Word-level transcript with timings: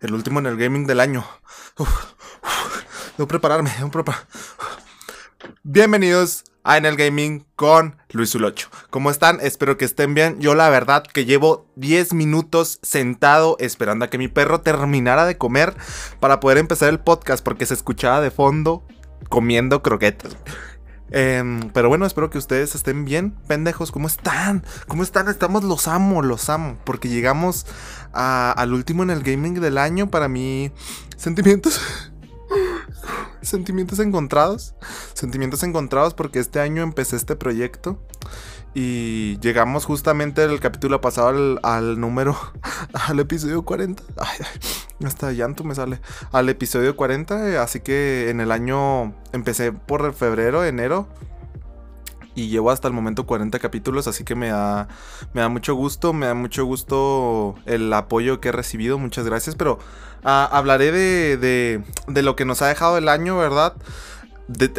el 0.00 0.14
último 0.14 0.38
en 0.38 0.46
el 0.46 0.56
gaming 0.56 0.86
del 0.86 1.00
año. 1.00 1.24
debo 3.16 3.28
prepararme. 3.28 3.72
Bienvenidos 5.62 6.44
a 6.64 6.76
En 6.76 6.86
el 6.86 6.96
Gaming 6.96 7.46
con 7.56 7.96
Luis 8.10 8.34
Ulocho. 8.34 8.68
¿Cómo 8.90 9.10
están? 9.10 9.38
Espero 9.40 9.76
que 9.76 9.84
estén 9.84 10.14
bien. 10.14 10.38
Yo 10.40 10.54
la 10.54 10.68
verdad 10.68 11.02
que 11.02 11.24
llevo 11.24 11.66
10 11.76 12.12
minutos 12.14 12.78
sentado 12.82 13.56
esperando 13.58 14.04
a 14.04 14.08
que 14.08 14.18
mi 14.18 14.28
perro 14.28 14.60
terminara 14.60 15.24
de 15.24 15.38
comer 15.38 15.74
para 16.20 16.40
poder 16.40 16.58
empezar 16.58 16.90
el 16.90 17.00
podcast 17.00 17.44
porque 17.44 17.66
se 17.66 17.74
escuchaba 17.74 18.20
de 18.20 18.30
fondo 18.30 18.84
comiendo 19.28 19.82
croquetas. 19.82 20.36
Em, 21.10 21.70
pero 21.70 21.88
bueno, 21.88 22.06
espero 22.06 22.30
que 22.30 22.38
ustedes 22.38 22.74
estén 22.74 23.04
bien, 23.04 23.32
pendejos. 23.46 23.92
¿Cómo 23.92 24.06
están? 24.06 24.64
¿Cómo 24.86 25.02
están? 25.02 25.28
Estamos, 25.28 25.64
los 25.64 25.88
amo, 25.88 26.22
los 26.22 26.48
amo. 26.50 26.76
Porque 26.84 27.08
llegamos 27.08 27.66
al 28.12 28.72
último 28.72 29.02
en 29.02 29.10
el 29.10 29.22
gaming 29.22 29.60
del 29.60 29.78
año. 29.78 30.10
Para 30.10 30.28
mí, 30.28 30.72
sentimientos. 31.16 31.80
sentimientos 33.42 33.98
encontrados. 33.98 34.74
Sentimientos 35.14 35.62
encontrados 35.62 36.14
porque 36.14 36.38
este 36.38 36.60
año 36.60 36.82
empecé 36.82 37.16
este 37.16 37.36
proyecto. 37.36 38.02
Y 38.74 39.38
llegamos 39.40 39.84
justamente 39.84 40.44
el 40.44 40.60
capítulo 40.60 41.00
pasado 41.00 41.58
al, 41.62 42.00
número, 42.00 42.36
al 42.92 43.18
episodio 43.18 43.62
40. 43.62 44.02
Ay, 44.16 44.46
hasta 45.04 45.32
llanto 45.32 45.64
me 45.64 45.74
sale. 45.74 46.00
Al 46.32 46.48
episodio 46.48 46.94
40. 46.96 47.62
Así 47.62 47.80
que 47.80 48.30
en 48.30 48.40
el 48.40 48.52
año 48.52 49.14
empecé 49.32 49.72
por 49.72 50.12
febrero, 50.12 50.64
enero. 50.64 51.08
Y 52.34 52.50
llevo 52.50 52.70
hasta 52.70 52.86
el 52.86 52.94
momento 52.94 53.26
40 53.26 53.58
capítulos, 53.58 54.06
así 54.06 54.22
que 54.22 54.36
me 54.36 54.50
da, 54.50 54.86
me 55.32 55.40
da 55.40 55.48
mucho 55.48 55.74
gusto, 55.74 56.12
me 56.12 56.26
da 56.26 56.34
mucho 56.34 56.64
gusto 56.64 57.56
el 57.66 57.92
apoyo 57.92 58.40
que 58.40 58.50
he 58.50 58.52
recibido, 58.52 58.96
muchas 58.96 59.24
gracias, 59.26 59.56
pero 59.56 59.80
ah, 60.22 60.48
hablaré 60.52 60.92
de, 60.92 61.36
de, 61.36 61.82
de 62.06 62.22
lo 62.22 62.36
que 62.36 62.44
nos 62.44 62.62
ha 62.62 62.68
dejado 62.68 62.96
el 62.96 63.08
año, 63.08 63.36
¿verdad? 63.36 63.74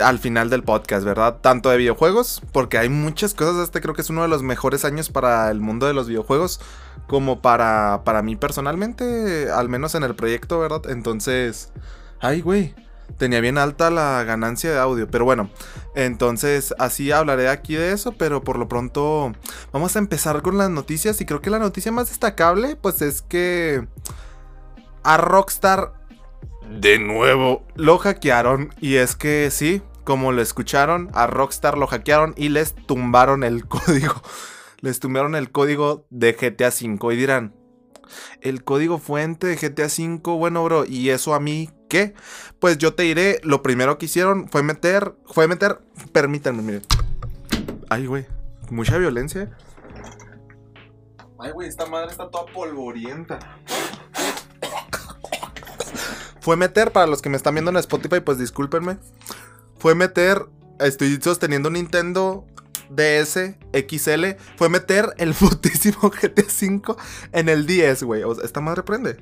Al 0.03 0.19
final 0.19 0.49
del 0.49 0.63
podcast, 0.63 1.05
¿verdad? 1.05 1.37
Tanto 1.41 1.69
de 1.69 1.77
videojuegos, 1.77 2.41
porque 2.51 2.77
hay 2.77 2.89
muchas 2.89 3.33
cosas. 3.33 3.63
Este 3.63 3.81
creo 3.81 3.93
que 3.93 4.01
es 4.01 4.09
uno 4.09 4.23
de 4.23 4.27
los 4.27 4.43
mejores 4.43 4.85
años 4.85 5.09
para 5.09 5.49
el 5.51 5.59
mundo 5.61 5.85
de 5.85 5.93
los 5.93 6.07
videojuegos, 6.07 6.59
como 7.07 7.41
para, 7.41 8.01
para 8.03 8.21
mí 8.21 8.35
personalmente, 8.35 9.51
al 9.51 9.69
menos 9.69 9.95
en 9.95 10.03
el 10.03 10.15
proyecto, 10.15 10.59
¿verdad? 10.59 10.89
Entonces, 10.89 11.71
ay, 12.19 12.41
güey. 12.41 12.75
Tenía 13.17 13.41
bien 13.41 13.57
alta 13.57 13.89
la 13.89 14.23
ganancia 14.23 14.71
de 14.71 14.77
audio, 14.77 15.09
pero 15.09 15.25
bueno, 15.25 15.49
entonces 15.95 16.75
así 16.77 17.11
hablaré 17.11 17.49
aquí 17.49 17.75
de 17.75 17.91
eso, 17.91 18.11
pero 18.11 18.43
por 18.43 18.59
lo 18.59 18.67
pronto 18.69 19.33
vamos 19.73 19.95
a 19.95 19.99
empezar 19.99 20.43
con 20.43 20.59
las 20.59 20.69
noticias 20.69 21.19
y 21.19 21.25
creo 21.25 21.41
que 21.41 21.49
la 21.49 21.57
noticia 21.57 21.91
más 21.91 22.09
destacable 22.09 22.75
pues 22.75 23.01
es 23.01 23.23
que 23.23 23.87
a 25.03 25.17
Rockstar 25.17 25.98
de 26.69 26.99
nuevo 26.99 27.65
lo 27.75 27.97
hackearon. 27.97 28.73
Y 28.79 28.95
es 28.95 29.15
que 29.15 29.49
sí, 29.51 29.81
como 30.03 30.31
lo 30.31 30.41
escucharon, 30.41 31.09
a 31.13 31.27
Rockstar 31.27 31.77
lo 31.77 31.87
hackearon 31.87 32.33
y 32.37 32.49
les 32.49 32.75
tumbaron 32.75 33.43
el 33.43 33.65
código. 33.67 34.21
Les 34.81 34.99
tumbaron 34.99 35.35
el 35.35 35.51
código 35.51 36.05
de 36.09 36.33
GTA 36.33 36.69
V. 36.69 37.13
Y 37.13 37.17
dirán, 37.17 37.53
el 38.41 38.63
código 38.63 38.97
fuente 38.97 39.47
de 39.47 39.55
GTA 39.55 39.87
V, 39.87 40.37
bueno, 40.37 40.63
bro, 40.63 40.85
¿y 40.85 41.09
eso 41.09 41.33
a 41.33 41.39
mí 41.39 41.69
qué? 41.89 42.13
Pues 42.59 42.77
yo 42.77 42.93
te 42.93 43.03
diré, 43.03 43.41
lo 43.43 43.61
primero 43.61 43.97
que 43.97 44.05
hicieron 44.05 44.47
fue 44.47 44.63
meter, 44.63 45.15
fue 45.25 45.47
meter, 45.47 45.79
permítanme, 46.13 46.61
miren. 46.61 46.81
Ay, 47.89 48.05
güey, 48.05 48.25
mucha 48.69 48.97
violencia. 48.97 49.49
Ay, 51.39 51.51
güey, 51.51 51.67
esta 51.67 51.85
madre 51.85 52.11
está 52.11 52.29
toda 52.29 52.45
polvorienta 52.51 53.39
fue 56.41 56.55
meter, 56.57 56.91
para 56.91 57.07
los 57.07 57.21
que 57.21 57.29
me 57.29 57.37
están 57.37 57.55
viendo 57.55 57.71
en 57.71 57.77
Spotify, 57.77 58.19
pues 58.21 58.37
discúlpenme. 58.37 58.97
Fue 59.77 59.95
meter, 59.95 60.45
estoy 60.79 61.19
sosteniendo 61.21 61.69
un 61.69 61.73
Nintendo 61.73 62.45
DS 62.89 63.55
XL. 63.73 64.25
Fue 64.57 64.69
meter 64.69 65.13
el 65.17 65.33
putísimo 65.39 66.09
GT 66.09 66.49
5 66.49 66.97
en 67.31 67.49
el 67.49 67.65
10, 67.65 68.03
güey. 68.03 68.23
O 68.23 68.35
sea, 68.35 68.45
esta 68.45 68.61
madre 68.61 68.83
prende. 68.83 69.17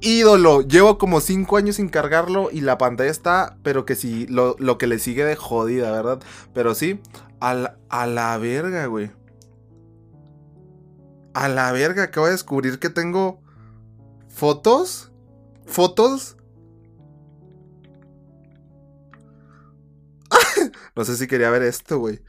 Ídolo, 0.00 0.62
llevo 0.62 0.98
como 0.98 1.20
5 1.20 1.56
años 1.56 1.76
sin 1.76 1.88
cargarlo 1.88 2.50
y 2.50 2.60
la 2.60 2.78
pantalla 2.78 3.10
está, 3.10 3.58
pero 3.62 3.84
que 3.84 3.94
sí, 3.94 4.26
lo, 4.28 4.56
que 4.78 4.86
le 4.86 4.98
sigue 4.98 5.24
de 5.24 5.36
jodida, 5.36 5.90
¿verdad? 5.90 6.20
Pero 6.54 6.74
sí, 6.74 7.00
a 7.40 7.74
a 7.88 8.06
la 8.06 8.38
verga, 8.38 8.86
güey. 8.86 9.10
A 11.34 11.48
la 11.48 11.72
verga, 11.72 12.04
acabo 12.04 12.26
de 12.26 12.32
descubrir 12.32 12.78
que 12.78 12.88
tengo 12.88 13.42
fotos 14.28 15.12
fotos. 15.66 16.36
no 20.96 21.04
sé 21.04 21.16
si 21.16 21.26
quería 21.26 21.50
ver 21.50 21.62
esto, 21.62 21.98
güey. 21.98 22.22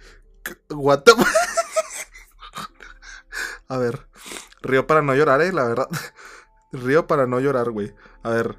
What 0.70 1.04
the... 1.04 1.14
A 3.70 3.78
ver. 3.78 4.08
Río 4.62 4.88
para 4.88 5.02
no 5.02 5.16
llorar, 5.16 5.42
eh, 5.42 5.52
la 5.52 5.66
verdad. 5.66 5.88
Río 6.72 7.08
para 7.08 7.28
no 7.28 7.40
llorar, 7.40 7.72
güey. 7.72 7.94
A 8.24 8.32
ver. 8.32 8.58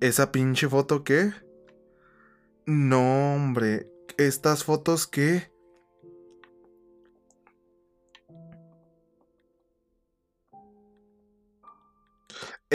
¿Esa 0.00 0.32
pinche 0.32 0.68
foto 0.68 1.04
qué? 1.04 1.32
No, 2.66 3.34
hombre. 3.34 3.90
¿Estas 4.16 4.64
fotos 4.64 5.06
qué? 5.06 5.53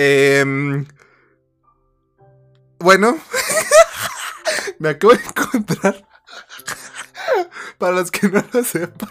Eh, 0.02 0.86
bueno, 2.80 3.18
me 4.80 4.90
acabo 4.90 5.14
de 5.14 5.20
encontrar. 5.20 6.08
Para 7.78 7.96
los 7.98 8.10
que 8.10 8.30
no 8.30 8.42
lo 8.54 8.64
sepan, 8.64 9.10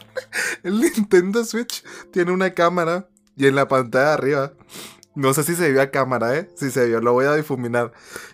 el 0.62 0.80
Nintendo 0.80 1.44
Switch 1.44 1.84
tiene 2.10 2.32
una 2.32 2.54
cámara 2.54 3.06
y 3.36 3.46
en 3.46 3.54
la 3.54 3.68
pantalla 3.68 4.06
de 4.06 4.12
arriba, 4.12 4.52
no 5.14 5.34
sé 5.34 5.42
si 5.42 5.56
se 5.56 5.70
vio 5.70 5.82
a 5.82 5.90
cámara, 5.90 6.34
¿eh? 6.34 6.48
Si 6.56 6.70
se 6.70 6.86
vio, 6.86 7.02
lo 7.02 7.12
voy 7.12 7.26
a 7.26 7.34
difuminar. 7.34 7.92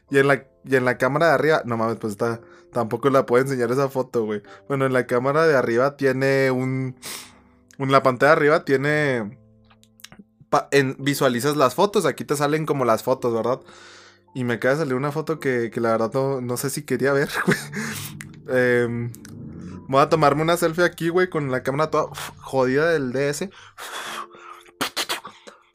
Y 0.09 0.19
en 0.19 0.29
la, 0.29 0.47
y 0.65 0.77
en 0.77 0.85
la 0.85 0.97
cámara 0.97 1.27
de 1.27 1.33
arriba, 1.33 1.63
no 1.65 1.77
mames, 1.77 1.97
pues 1.97 2.13
está, 2.13 2.41
tampoco 2.73 3.11
la 3.11 3.27
puedo 3.27 3.43
enseñar 3.43 3.73
esa 3.73 3.89
foto, 3.89 4.27
güey. 4.27 4.43
Bueno, 4.69 4.87
en 4.87 4.93
la 4.93 5.09
cámara 5.09 5.45
de 5.49 5.57
arriba 5.57 5.97
tiene 5.97 6.53
un, 6.53 6.95
en 7.79 7.91
la 7.91 8.05
pantalla 8.05 8.31
de 8.31 8.37
arriba 8.37 8.65
tiene 8.65 9.44
visualizas 10.99 11.57
las 11.57 11.75
fotos, 11.75 12.07
aquí 12.07 12.25
te 12.25 12.37
salen 12.37 12.67
como 12.67 12.85
las 12.85 13.03
fotos, 13.03 13.35
¿verdad? 13.35 13.61
Y 14.35 14.45
me 14.45 14.55
acaba 14.55 14.75
de 14.75 14.81
salir 14.81 14.95
una 14.95 15.13
foto 15.13 15.39
que, 15.39 15.71
la 15.77 15.93
verdad 15.93 16.41
no, 16.41 16.57
sé 16.57 16.71
si 16.71 16.83
quería 16.83 17.13
ver, 17.13 17.29
em, 18.49 19.13
voy 19.89 20.03
a 20.03 20.09
tomarme 20.09 20.43
una 20.43 20.57
selfie 20.57 20.85
aquí, 20.85 21.09
güey, 21.09 21.31
con 21.31 21.51
la 21.51 21.63
cámara 21.63 21.91
toda 21.91 22.09
jodida 22.39 22.91
del 22.91 23.13
DS. 23.13 23.49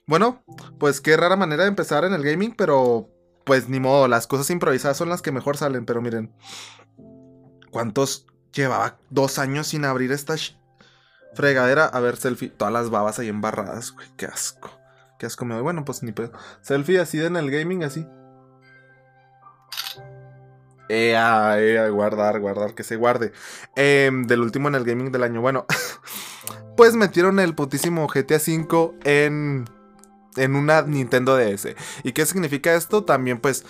Bueno, 0.06 0.44
pues 0.80 1.02
qué 1.02 1.16
rara 1.16 1.36
manera 1.36 1.64
de 1.64 1.70
empezar 1.70 2.04
en 2.04 2.14
el 2.14 2.24
gaming, 2.24 2.56
pero 2.56 3.10
pues 3.46 3.70
ni 3.70 3.80
modo, 3.80 4.08
las 4.08 4.28
cosas 4.28 4.50
improvisadas 4.50 4.98
son 4.98 5.10
las 5.10 5.22
que 5.22 5.32
mejor 5.32 5.58
salen, 5.58 5.86
pero 5.86 6.02
miren. 6.02 6.34
¿Cuántos 7.72 8.26
llevaba 8.54 9.00
dos 9.10 9.40
años 9.40 9.68
sin 9.68 9.86
abrir 9.86 10.12
esta 10.12 10.36
Fregadera, 11.34 11.86
a 11.86 12.00
ver, 12.00 12.18
selfie. 12.18 12.50
Todas 12.50 12.74
las 12.74 12.90
babas 12.90 13.20
ahí 13.20 13.30
embarradas, 13.30 13.92
güey. 13.92 14.08
Qué 14.18 14.26
asco. 14.26 14.72
Qué 15.18 15.26
asco 15.26 15.46
me 15.46 15.54
doy. 15.54 15.64
Bueno, 15.64 15.86
pues 15.86 16.04
ni 16.04 16.12
pedo. 16.12 16.32
Selfie 16.62 17.00
así 17.00 17.24
en 17.24 17.36
el 17.36 17.52
gaming, 17.52 17.84
así. 17.84 18.08
Ea, 20.90 21.60
ea, 21.60 21.88
guardar, 21.90 22.40
guardar, 22.40 22.74
que 22.74 22.84
se 22.84 22.96
guarde. 22.96 23.32
Em, 23.76 24.24
del 24.26 24.42
último 24.42 24.70
en 24.70 24.76
el 24.76 24.84
gaming 24.84 25.12
del 25.12 25.24
año. 25.24 25.40
Bueno, 25.42 25.66
pues 26.78 26.96
metieron 26.96 27.40
el 27.40 27.54
putísimo 27.54 28.08
GTA 28.08 28.38
V 28.38 28.98
en, 29.04 29.66
en 30.36 30.56
una 30.56 30.82
Nintendo 30.82 31.38
DS. 31.38 31.76
¿Y 32.04 32.14
qué 32.14 32.26
significa 32.26 32.74
esto? 32.74 33.04
También, 33.04 33.40
pues, 33.40 33.66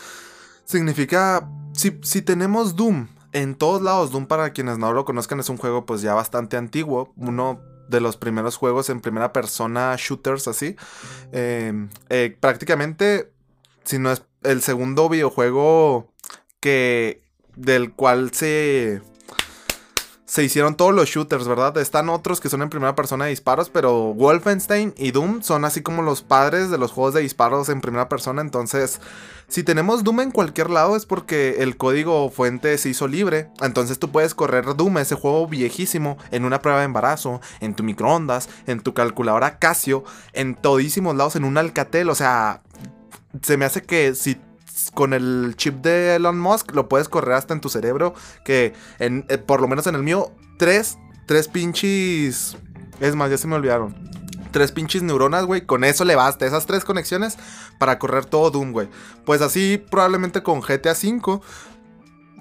significa. 0.65 1.49
Si, 1.73 1.99
si 2.03 2.21
tenemos 2.21 2.75
Doom 2.75 3.07
en 3.33 3.55
todos 3.55 3.81
lados, 3.81 4.11
Doom 4.11 4.27
para 4.27 4.51
quienes 4.51 4.77
no 4.77 4.91
lo 4.93 5.05
conozcan 5.05 5.39
es 5.39 5.49
un 5.49 5.57
juego 5.57 5.85
pues 5.85 6.01
ya 6.01 6.13
bastante 6.13 6.57
antiguo, 6.57 7.13
uno 7.15 7.61
de 7.87 8.01
los 8.01 8.17
primeros 8.17 8.55
juegos 8.55 8.89
en 8.89 9.01
primera 9.01 9.33
persona, 9.33 9.95
shooters 9.97 10.47
así. 10.47 10.75
Em, 11.31 11.89
eh, 12.09 12.35
prácticamente, 12.39 13.31
si 13.83 13.97
no 13.99 14.11
es 14.11 14.23
el 14.43 14.61
segundo 14.61 15.09
videojuego 15.09 16.11
que 16.59 17.23
del 17.55 17.93
cual 17.93 18.31
se 18.31 19.01
se 20.29 20.43
hicieron 20.43 20.75
todos 20.75 20.93
los 20.93 21.09
shooters, 21.09 21.47
¿verdad? 21.47 21.75
Están 21.79 22.07
otros 22.07 22.39
que 22.39 22.49
son 22.49 22.61
en 22.61 22.69
primera 22.69 22.93
persona 22.93 23.25
de 23.25 23.31
disparos, 23.31 23.71
pero 23.71 24.13
Wolfenstein 24.13 24.93
y 24.95 25.09
Doom 25.09 25.41
son 25.41 25.65
así 25.65 25.81
como 25.81 26.03
los 26.03 26.21
padres 26.21 26.69
de 26.69 26.77
los 26.77 26.91
juegos 26.91 27.15
de 27.15 27.21
disparos 27.21 27.67
en 27.67 27.81
primera 27.81 28.09
persona. 28.09 28.43
Entonces, 28.43 29.01
si 29.47 29.63
tenemos 29.63 30.03
Doom 30.03 30.19
en 30.19 30.31
cualquier 30.31 30.69
lado 30.69 30.95
es 30.95 31.07
porque 31.07 31.63
el 31.63 31.77
código 31.77 32.29
fuente 32.29 32.77
se 32.77 32.89
hizo 32.89 33.07
libre. 33.07 33.49
Entonces 33.59 33.97
tú 33.97 34.11
puedes 34.11 34.35
correr 34.35 34.75
Doom, 34.75 34.99
ese 34.99 35.15
juego 35.15 35.47
viejísimo, 35.47 36.19
en 36.29 36.45
una 36.45 36.61
prueba 36.61 36.77
de 36.77 36.85
embarazo, 36.85 37.41
en 37.59 37.73
tu 37.73 37.81
microondas, 37.81 38.49
en 38.67 38.81
tu 38.81 38.93
calculadora 38.93 39.57
Casio, 39.57 40.03
en 40.33 40.53
todísimos 40.53 41.15
lados, 41.15 41.37
en 41.37 41.43
un 41.43 41.57
Alcatel. 41.57 42.07
O 42.07 42.13
sea, 42.13 42.61
se 43.41 43.57
me 43.57 43.65
hace 43.65 43.81
que 43.81 44.13
si 44.13 44.39
con 44.93 45.13
el 45.13 45.53
chip 45.57 45.75
de 45.75 46.15
Elon 46.15 46.39
Musk 46.39 46.73
lo 46.73 46.89
puedes 46.89 47.09
correr 47.09 47.35
hasta 47.35 47.53
en 47.53 47.61
tu 47.61 47.69
cerebro. 47.69 48.13
Que 48.43 48.73
en, 48.99 49.25
eh, 49.29 49.37
por 49.37 49.61
lo 49.61 49.67
menos 49.67 49.87
en 49.87 49.95
el 49.95 50.03
mío, 50.03 50.31
tres, 50.57 50.97
tres 51.25 51.47
pinches. 51.47 52.57
Es 52.99 53.15
más, 53.15 53.29
ya 53.29 53.37
se 53.37 53.47
me 53.47 53.55
olvidaron. 53.55 53.95
Tres 54.51 54.71
pinches 54.71 55.03
neuronas, 55.03 55.45
güey. 55.45 55.65
Con 55.65 55.83
eso 55.83 56.05
le 56.05 56.15
basta. 56.15 56.45
Esas 56.45 56.65
tres 56.65 56.83
conexiones 56.83 57.37
para 57.77 57.99
correr 57.99 58.25
todo 58.25 58.51
Doom, 58.51 58.71
güey. 58.71 58.89
Pues 59.25 59.41
así, 59.41 59.83
probablemente 59.89 60.43
con 60.43 60.61
GTA 60.61 60.93
V. 60.93 61.39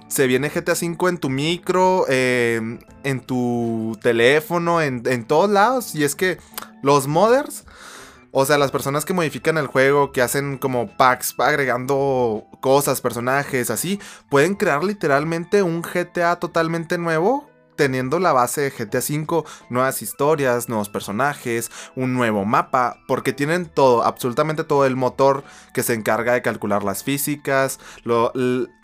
Se 0.09 0.27
viene 0.27 0.49
GTA 0.49 0.73
V 0.73 1.09
en 1.09 1.19
tu 1.19 1.29
micro, 1.29 2.07
em, 2.09 2.79
en 3.05 3.21
tu 3.21 3.99
teléfono, 4.01 4.81
en, 4.81 5.03
en 5.05 5.27
todos 5.27 5.51
lados. 5.51 5.95
Y 5.95 6.03
es 6.03 6.15
que 6.15 6.39
los 6.83 7.07
modders 7.07 7.65
o 8.41 8.47
sea, 8.47 8.57
las 8.57 8.71
personas 8.71 9.05
que 9.05 9.15
modifican 9.15 9.59
el 9.59 9.67
juego, 9.67 10.13
que 10.13 10.23
hacen 10.23 10.59
como 10.59 10.97
packs 10.97 11.35
agregando 11.39 12.47
cosas, 12.61 13.01
personajes, 13.01 13.69
así, 13.69 13.99
pueden 14.29 14.55
crear 14.55 14.85
literalmente 14.85 15.65
un 15.65 15.83
GTA 15.83 16.37
totalmente 16.37 16.99
nuevo 16.99 17.51
teniendo 17.75 18.21
la 18.21 18.33
base 18.33 18.61
de 18.61 18.71
GTA 18.71 19.01
V, 19.01 19.45
nuevas 19.71 20.03
historias, 20.03 20.69
nuevos 20.69 20.89
personajes, 20.89 21.71
un 21.97 22.15
nuevo 22.15 22.45
mapa, 22.45 23.01
porque 23.09 23.33
tienen 23.33 23.67
todo, 23.67 24.05
absolutamente 24.05 24.63
todo 24.63 24.87
el 24.87 24.95
motor 24.95 25.43
que 25.75 25.83
se 25.83 25.95
encarga 25.95 26.35
de 26.35 26.43
calcular 26.43 26.85
las 26.85 27.03
físicas, 27.03 27.81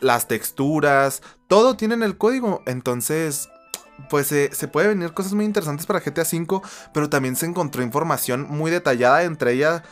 las 0.01 0.27
texturas, 0.27 1.23
todo 1.47 1.77
tienen 1.77 2.03
el 2.03 2.19
código. 2.19 2.63
Entonces, 2.67 3.49
pues 4.09 4.29
se 4.29 4.69
puede 4.69 4.89
venir 4.89 5.13
cosas 5.13 5.35
muy 5.35 5.45
interesantes 5.45 5.87
para 5.87 6.01
GTA 6.01 6.23
V, 6.23 6.61
pero 6.93 7.09
también 7.09 7.37
se 7.37 7.47
encontró 7.47 7.83
información 7.83 8.47
muy 8.49 8.71
detallada 8.71 9.23
entre 9.23 9.53
ellas, 9.53 9.83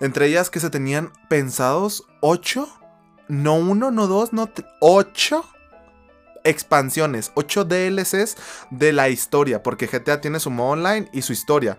entre 0.00 0.26
ellas 0.26 0.50
que 0.50 0.60
se 0.60 0.70
tenían 0.70 1.12
pensados 1.28 2.04
8, 2.20 2.68
no 3.28 3.56
1, 3.56 3.90
no 3.90 4.06
2, 4.06 4.32
no 4.32 4.50
8 4.80 5.44
expansiones, 6.44 7.32
8 7.34 7.64
DLCs 7.64 8.36
de 8.70 8.92
la 8.92 9.08
historia, 9.08 9.62
porque 9.62 9.86
GTA 9.86 10.20
tiene 10.20 10.40
su 10.40 10.50
modo 10.50 10.70
online 10.70 11.08
y 11.12 11.22
su 11.22 11.32
historia. 11.32 11.78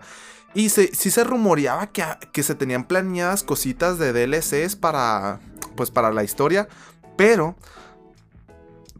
Y 0.54 0.70
se, 0.70 0.94
sí 0.94 1.10
se 1.10 1.24
rumoreaba 1.24 1.86
que, 1.88 2.04
que 2.32 2.42
se 2.42 2.54
tenían 2.54 2.84
planeadas 2.84 3.42
cositas 3.42 3.98
de 3.98 4.12
DLCs 4.12 4.76
para, 4.76 5.40
pues 5.76 5.90
para 5.90 6.12
la 6.12 6.24
historia, 6.24 6.68
pero 7.16 7.56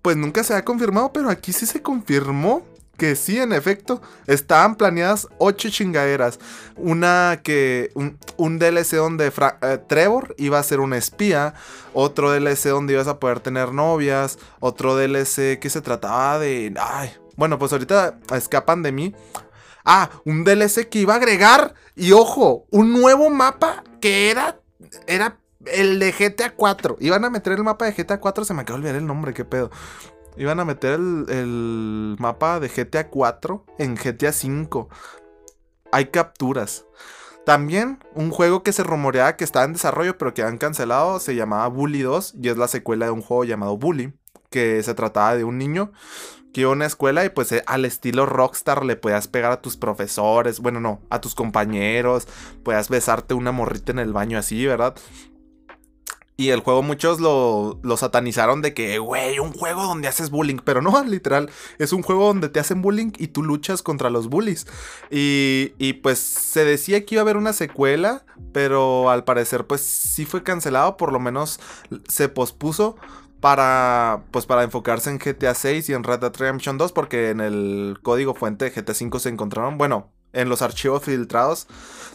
pues 0.06 0.16
nunca 0.16 0.44
se 0.44 0.54
ha 0.54 0.64
confirmado, 0.64 1.12
pero 1.12 1.30
aquí 1.30 1.52
sí 1.52 1.66
se 1.66 1.82
confirmó 1.82 2.62
que 2.96 3.16
sí, 3.16 3.40
en 3.40 3.52
efecto, 3.52 4.00
estaban 4.28 4.76
planeadas 4.76 5.26
ocho 5.38 5.68
chingaderas. 5.68 6.38
Una 6.76 7.40
que. 7.42 7.90
Un, 8.36 8.58
DLC 8.60 8.98
donde 8.98 9.26
eh, 9.26 9.78
Trevor 9.88 10.36
iba 10.38 10.60
a 10.60 10.62
ser 10.62 10.78
un 10.78 10.94
espía. 10.94 11.54
Otro 11.92 12.30
DLC 12.30 12.68
donde 12.68 12.92
ibas 12.92 13.08
a 13.08 13.18
poder 13.18 13.40
tener 13.40 13.72
novias. 13.72 14.38
Otro 14.60 14.94
DLC 14.94 15.58
que 15.58 15.70
se 15.70 15.80
trataba 15.80 16.38
de. 16.38 16.72
Ay. 16.80 17.10
Bueno, 17.34 17.58
pues 17.58 17.72
ahorita 17.72 18.20
escapan 18.30 18.84
de 18.84 18.92
mí. 18.92 19.12
Ah, 19.84 20.08
un 20.24 20.44
DLC 20.44 20.88
que 20.88 21.00
iba 21.00 21.14
a 21.14 21.16
agregar. 21.16 21.74
Y 21.96 22.12
ojo, 22.12 22.68
un 22.70 22.92
nuevo 22.92 23.28
mapa 23.28 23.82
que 24.00 24.30
era. 24.30 24.60
Era 25.08 25.40
el 25.72 25.98
de 25.98 26.12
GTA 26.12 26.54
4. 26.54 26.96
Iban 27.00 27.24
a 27.24 27.30
meter 27.30 27.52
el 27.54 27.64
mapa 27.64 27.86
de 27.86 27.92
GTA 27.92 28.20
4. 28.20 28.44
Se 28.44 28.54
me 28.54 28.62
acaba 28.62 28.78
de 28.78 28.82
olvidar 28.82 28.96
el 28.96 29.06
nombre, 29.06 29.34
qué 29.34 29.44
pedo. 29.44 29.70
Iban 30.36 30.60
a 30.60 30.64
meter 30.64 30.94
el, 30.94 32.16
mapa 32.18 32.60
de 32.60 32.68
GTA 32.68 33.08
4 33.08 33.64
en 33.78 33.96
GTA 33.96 34.32
5. 34.32 34.88
Hay 35.92 36.06
capturas. 36.06 36.84
También 37.44 38.00
un 38.14 38.30
juego 38.30 38.62
que 38.62 38.72
se 38.72 38.82
rumoreaba 38.82 39.36
que 39.36 39.44
estaba 39.44 39.64
en 39.64 39.72
desarrollo 39.72 40.18
pero 40.18 40.34
que 40.34 40.42
han 40.42 40.58
cancelado 40.58 41.20
se 41.20 41.36
llamaba 41.36 41.68
Bully 41.68 42.02
2 42.02 42.34
y 42.42 42.48
es 42.48 42.56
la 42.56 42.66
secuela 42.66 43.06
de 43.06 43.12
un 43.12 43.22
juego 43.22 43.44
llamado 43.44 43.76
Bully, 43.76 44.12
que 44.50 44.82
se 44.82 44.94
trataba 44.94 45.36
de 45.36 45.44
un 45.44 45.56
niño 45.56 45.92
que 46.52 46.62
iba 46.62 46.70
a 46.70 46.72
una 46.72 46.86
escuela 46.86 47.24
y 47.24 47.28
pues 47.28 47.52
eh, 47.52 47.62
al 47.66 47.84
estilo 47.84 48.26
rockstar 48.26 48.82
le 48.82 48.96
podías 48.96 49.28
pegar 49.28 49.52
a 49.52 49.60
tus 49.60 49.76
profesores, 49.76 50.58
bueno 50.58 50.80
no, 50.80 51.02
a 51.10 51.20
tus 51.20 51.34
compañeros, 51.34 52.26
podías 52.64 52.88
besarte 52.88 53.34
una 53.34 53.52
morrita 53.52 53.92
en 53.92 53.98
el 53.98 54.14
baño 54.14 54.38
así, 54.38 54.64
¿verdad? 54.66 54.96
Y 56.38 56.50
el 56.50 56.60
juego 56.60 56.82
muchos 56.82 57.18
lo, 57.18 57.80
satanizaron 57.96 58.60
de 58.60 58.74
que, 58.74 58.98
güey, 58.98 59.38
un 59.38 59.52
juego 59.52 59.84
donde 59.84 60.08
haces 60.08 60.30
bullying. 60.30 60.58
Pero 60.62 60.82
no, 60.82 61.02
literal, 61.06 61.50
es 61.78 61.92
un 61.92 62.02
juego 62.02 62.26
donde 62.26 62.48
te 62.48 62.60
hacen 62.60 62.82
bullying 62.82 63.12
y 63.16 63.28
tú 63.28 63.42
luchas 63.42 63.82
contra 63.82 64.10
los 64.10 64.28
bullies. 64.28 64.66
Y, 65.10 65.72
y 65.78 65.94
pues 65.94 66.18
se 66.18 66.64
decía 66.64 67.04
que 67.04 67.14
iba 67.14 67.22
a 67.22 67.24
haber 67.24 67.38
una 67.38 67.54
secuela, 67.54 68.24
pero 68.52 69.10
al 69.10 69.24
parecer 69.24 69.66
pues 69.66 69.80
sí 69.80 70.26
fue 70.26 70.42
cancelado, 70.42 70.96
por 70.96 71.12
lo 71.12 71.20
menos 71.20 71.58
se 72.08 72.28
pospuso 72.28 72.96
para 73.40 74.24
pues 74.30 74.46
para 74.46 74.62
enfocarse 74.62 75.10
en 75.10 75.18
GTA 75.18 75.54
6 75.54 75.88
y 75.88 75.92
en 75.92 76.04
Red 76.04 76.20
Dead 76.20 76.34
Redemption 76.34 76.78
2 76.78 76.92
porque 76.92 77.30
en 77.30 77.40
el 77.40 77.98
código 78.02 78.34
fuente 78.34 78.64
de 78.64 78.70
GTA 78.70 78.94
5 78.94 79.18
se 79.18 79.28
encontraron, 79.28 79.78
bueno, 79.78 80.10
en 80.32 80.48
los 80.48 80.62
archivos 80.62 81.02
filtrados 81.02 81.66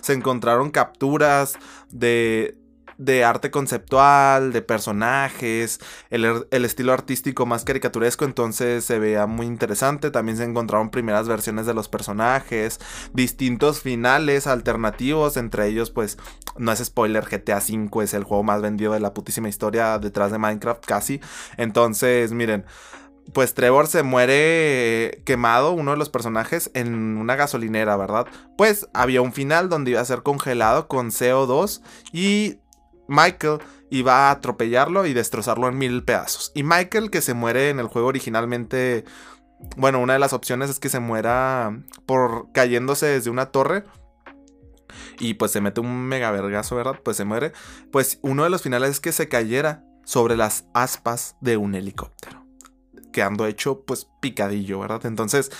se 0.01 0.13
encontraron 0.13 0.71
capturas 0.71 1.57
de 1.89 2.57
de 3.01 3.23
arte 3.25 3.49
conceptual, 3.49 4.53
de 4.53 4.61
personajes, 4.61 5.79
el, 6.11 6.65
estilo 6.65 6.93
artístico 6.93 7.47
más 7.47 7.63
caricaturesco, 7.63 8.25
entonces 8.25 8.85
se 8.85 8.99
veía 8.99 9.25
muy 9.25 9.47
interesante. 9.47 10.11
También 10.11 10.37
se 10.37 10.43
encontraron 10.43 10.91
primeras 10.91 11.27
versiones 11.27 11.65
de 11.65 11.73
los 11.73 11.89
personajes, 11.89 12.79
distintos 13.13 13.81
finales 13.81 14.45
alternativos, 14.45 15.35
entre 15.37 15.67
ellos 15.67 15.89
pues 15.89 16.17
no 16.57 16.71
es 16.71 16.79
spoiler, 16.79 17.25
GTA 17.25 17.57
V 17.57 18.03
es 18.03 18.13
el 18.13 18.23
juego 18.23 18.43
más 18.43 18.61
vendido 18.61 18.93
de 18.93 18.99
la 18.99 19.13
putísima 19.13 19.49
historia 19.49 19.97
detrás 19.97 20.31
de 20.31 20.37
Minecraft 20.37 20.85
casi. 20.85 21.19
Entonces, 21.57 22.33
miren, 22.33 22.65
pues 23.33 23.53
Trevor 23.53 23.87
se 23.87 24.03
muere 24.03 25.21
quemado, 25.25 25.71
uno 25.71 25.91
de 25.91 25.97
los 25.97 26.09
personajes, 26.09 26.69
en 26.73 27.17
una 27.17 27.35
gasolinera, 27.35 27.95
¿verdad? 27.97 28.27
Pues 28.57 28.87
había 28.93 29.21
un 29.21 29.33
final 29.33 29.69
donde 29.69 29.91
iba 29.91 30.01
a 30.01 30.05
ser 30.05 30.21
congelado 30.21 30.87
con 30.87 31.09
CO2 31.09 31.81
y 32.11 32.60
Michael 33.11 33.59
iba 33.89 34.29
a 34.29 34.31
atropellarlo 34.31 35.05
y 35.05 35.13
destrozarlo 35.13 35.67
en 35.67 35.77
mil 35.77 36.03
pedazos. 36.03 36.51
Y 36.55 36.63
Michael, 36.63 37.11
que 37.11 37.21
se 37.21 37.33
muere 37.33 37.69
en 37.69 37.79
el 37.79 37.87
juego 37.87 38.07
originalmente. 38.07 39.03
Bueno, 39.75 39.99
una 39.99 40.13
de 40.13 40.19
las 40.19 40.33
opciones 40.33 40.69
es 40.69 40.79
que 40.79 40.89
se 40.89 41.01
muera 41.01 41.77
por 42.05 42.51
cayéndose 42.53 43.07
desde 43.07 43.29
una 43.29 43.47
torre. 43.47 43.83
Y 45.19 45.35
pues 45.35 45.51
se 45.51 45.61
mete 45.61 45.81
un 45.81 46.07
mega 46.07 46.31
vergazo, 46.31 46.77
¿verdad? 46.77 46.99
Pues 47.03 47.17
se 47.17 47.25
muere. 47.25 47.51
Pues 47.91 48.17
uno 48.21 48.45
de 48.45 48.49
los 48.49 48.61
finales 48.63 48.91
es 48.91 48.99
que 49.01 49.11
se 49.11 49.27
cayera 49.27 49.83
sobre 50.05 50.37
las 50.37 50.65
aspas 50.73 51.35
de 51.41 51.57
un 51.57 51.75
helicóptero. 51.75 52.45
Quedando 53.11 53.45
hecho, 53.45 53.83
pues, 53.83 54.07
picadillo, 54.21 54.79
¿verdad? 54.79 55.05
Entonces. 55.05 55.51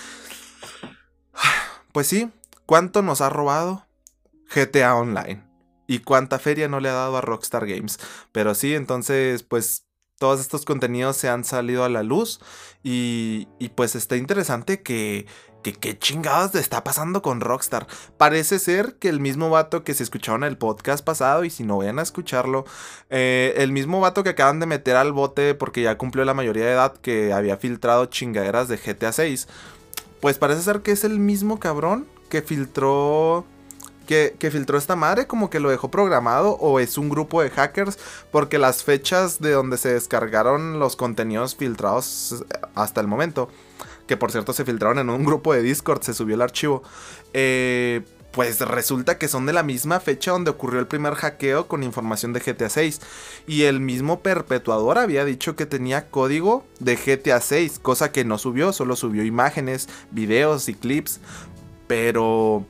Pues 1.92 2.08
sí. 2.08 2.32
¿Cuánto 2.66 3.02
nos 3.02 3.20
ha 3.20 3.30
robado 3.30 3.86
GTA 4.56 4.96
Online? 4.96 5.51
Y 5.92 6.00
cuánta 6.00 6.40
feria 6.40 6.70
no 6.70 6.80
le 6.80 6.88
ha 6.88 6.94
dado 6.94 7.18
a 7.18 7.22
Rockstar 7.22 7.68
Games. 7.68 8.00
Pero 8.32 8.56
sí, 8.56 8.76
entonces, 8.76 9.44
pues 9.44 9.88
todos 10.18 10.40
estos 10.40 10.64
contenidos 10.64 11.18
se 11.18 11.28
han 11.28 11.44
salido 11.44 11.84
a 11.84 11.90
la 11.90 12.02
luz 12.02 12.40
y, 12.82 13.50
y 13.60 13.70
pues 13.70 13.96
está 13.96 14.16
interesante 14.16 14.82
que, 14.84 15.26
que 15.64 15.74
qué 15.74 16.00
chingados 16.00 16.56
está 16.56 16.86
pasando 16.86 17.22
con 17.22 17.42
Rockstar. 17.42 17.88
Parece 18.16 18.58
ser 18.58 19.00
que 19.00 19.10
el 19.10 19.20
mismo 19.20 19.50
vato 19.50 19.84
que 19.84 19.94
se 19.94 20.04
escuchó 20.04 20.34
en 20.36 20.44
el 20.44 20.58
podcast 20.58 21.04
pasado, 21.04 21.44
y 21.44 21.50
si 21.50 21.66
no 21.66 21.80
vayan 21.80 22.00
a 22.00 22.04
escucharlo, 22.04 22.64
eh, 23.10 23.54
el 23.58 23.74
mismo 23.74 24.00
vato 24.00 24.24
que 24.24 24.30
acaban 24.30 24.62
de 24.62 24.68
meter 24.68 24.96
al 24.96 25.12
bote 25.12 25.56
porque 25.56 25.82
ya 25.82 25.98
cumplió 25.98 26.24
la 26.24 26.34
mayoría 26.34 26.68
de 26.68 26.72
edad 26.72 26.94
que 26.94 27.34
había 27.34 27.58
filtrado 27.58 28.06
chingaderas 28.06 28.70
de 28.70 28.78
GTA 28.78 29.12
6, 29.12 29.50
pues 30.22 30.38
parece 30.38 30.62
ser 30.62 30.84
que 30.84 30.92
es 30.92 31.04
el 31.04 31.20
mismo 31.20 31.60
cabrón 31.60 32.08
que 32.30 32.42
filtró 32.42 33.46
que, 34.12 34.52
filtró 34.52 34.78
esta 34.78 34.98
madre, 34.98 35.26
como 35.26 35.50
que 35.50 35.62
lo 35.62 35.70
dejó 35.70 35.90
programado 35.90 36.58
o 36.60 36.82
es 36.82 36.98
un 36.98 37.10
grupo 37.10 37.42
de 37.42 37.50
hackers, 37.50 37.98
porque 38.30 38.58
las 38.58 38.84
fechas 38.84 39.40
de 39.40 39.52
donde 39.52 39.78
se 39.78 39.94
descargaron 39.94 40.80
los 40.80 40.98
contenidos 40.98 41.56
filtrados 41.56 42.44
hasta 42.76 43.00
el 43.00 43.08
momento, 43.08 43.50
que 44.08 44.18
por 44.18 44.32
cierto 44.32 44.52
se 44.52 44.66
filtraron 44.66 45.00
en 45.00 45.10
un 45.10 45.24
grupo 45.24 45.54
de 45.54 45.62
Discord, 45.62 46.02
se 46.02 46.14
subió 46.14 46.36
el 46.36 46.42
archivo, 46.42 46.84
eh, 47.32 48.02
pues 48.34 48.60
resulta 48.60 49.18
que 49.18 49.30
son 49.30 49.46
de 49.46 49.54
la 49.54 49.64
misma 49.64 50.02
fecha 50.02 50.32
donde 50.32 50.52
ocurrió 50.52 50.82
el 50.82 50.88
primer 50.88 51.16
hackeo 51.16 51.68
con 51.68 51.84
información 51.84 52.34
de 52.34 52.40
GTA 52.40 52.70
6. 52.70 53.02
Y 53.46 53.64
el 53.64 53.82
mismo 53.82 54.22
perpetuador 54.22 54.98
había 54.98 55.26
dicho 55.26 55.58
que 55.58 55.66
tenía 55.66 56.10
código 56.10 56.66
de 56.80 56.96
GTA 56.96 57.42
6, 57.42 57.80
cosa 57.80 58.14
que 58.14 58.24
no 58.24 58.38
subió, 58.38 58.72
solo 58.72 58.96
subió 58.96 59.26
imágenes, 59.26 59.90
videos 60.12 60.70
y 60.70 60.76
clips. 60.76 61.20
Pero, 61.88 62.66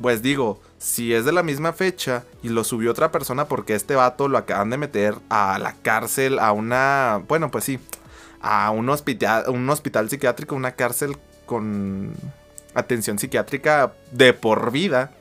pues 0.00 0.20
digo, 0.20 0.60
si 0.78 1.12
es 1.12 1.24
de 1.24 1.32
la 1.32 1.42
misma 1.42 1.72
fecha 1.72 2.24
y 2.42 2.48
lo 2.48 2.64
subió 2.64 2.90
otra 2.90 3.10
persona 3.10 3.46
porque 3.46 3.74
este 3.74 3.96
vato 3.96 4.28
lo 4.28 4.38
acaban 4.38 4.70
de 4.70 4.78
meter 4.78 5.16
a 5.28 5.58
la 5.58 5.74
cárcel, 5.74 6.38
a 6.38 6.52
una, 6.52 7.22
bueno, 7.28 7.50
pues 7.50 7.64
sí, 7.64 7.78
a 8.40 8.70
un 8.70 8.88
hospital, 8.88 9.44
un 9.48 9.68
hospital 9.68 10.08
psiquiátrico, 10.08 10.54
una 10.54 10.72
cárcel 10.72 11.16
con 11.46 12.12
atención 12.74 13.18
psiquiátrica 13.18 13.92
de 14.12 14.32
por 14.32 14.70
vida, 14.70 15.12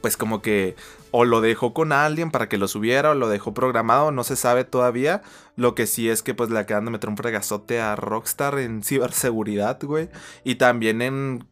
pues 0.00 0.16
como 0.16 0.42
que 0.42 0.76
o 1.16 1.24
lo 1.24 1.40
dejó 1.40 1.72
con 1.72 1.92
alguien 1.92 2.32
para 2.32 2.48
que 2.48 2.58
lo 2.58 2.66
subiera 2.66 3.12
o 3.12 3.14
lo 3.14 3.28
dejó 3.28 3.54
programado, 3.54 4.10
no 4.10 4.24
se 4.24 4.34
sabe 4.34 4.64
todavía. 4.64 5.22
Lo 5.54 5.76
que 5.76 5.86
sí 5.86 6.10
es 6.10 6.24
que 6.24 6.34
pues 6.34 6.50
le 6.50 6.58
acaban 6.58 6.86
de 6.86 6.90
meter 6.90 7.08
un 7.08 7.16
fregazote 7.16 7.80
a 7.80 7.94
Rockstar 7.94 8.58
en 8.58 8.82
ciberseguridad, 8.82 9.78
güey. 9.84 10.08
Y 10.42 10.56
también 10.56 11.02
en 11.02 11.46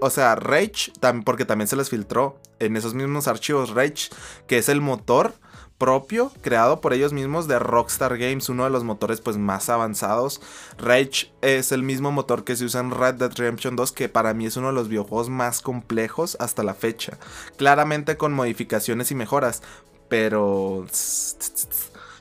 O 0.00 0.10
sea, 0.10 0.34
Rage, 0.34 0.92
porque 1.24 1.44
también 1.44 1.68
se 1.68 1.76
les 1.76 1.90
filtró 1.90 2.40
en 2.58 2.76
esos 2.76 2.94
mismos 2.94 3.28
archivos 3.28 3.70
Rage, 3.70 4.10
que 4.46 4.58
es 4.58 4.68
el 4.68 4.80
motor 4.80 5.34
propio 5.78 6.32
creado 6.42 6.80
por 6.80 6.92
ellos 6.92 7.12
mismos 7.12 7.46
de 7.46 7.58
Rockstar 7.58 8.18
Games, 8.18 8.48
uno 8.48 8.64
de 8.64 8.70
los 8.70 8.84
motores 8.84 9.20
pues 9.20 9.36
más 9.36 9.68
avanzados. 9.68 10.40
Rage 10.76 11.32
es 11.40 11.72
el 11.72 11.84
mismo 11.84 12.10
motor 12.10 12.44
que 12.44 12.56
se 12.56 12.64
usa 12.64 12.80
en 12.80 12.90
Red 12.90 13.14
Dead 13.14 13.32
Redemption 13.34 13.76
2, 13.76 13.92
que 13.92 14.08
para 14.08 14.34
mí 14.34 14.46
es 14.46 14.56
uno 14.56 14.66
de 14.68 14.72
los 14.74 14.88
videojuegos 14.88 15.30
más 15.30 15.62
complejos 15.62 16.36
hasta 16.40 16.64
la 16.64 16.74
fecha. 16.74 17.16
Claramente 17.56 18.16
con 18.16 18.32
modificaciones 18.32 19.10
y 19.12 19.14
mejoras, 19.14 19.62
pero... 20.08 20.84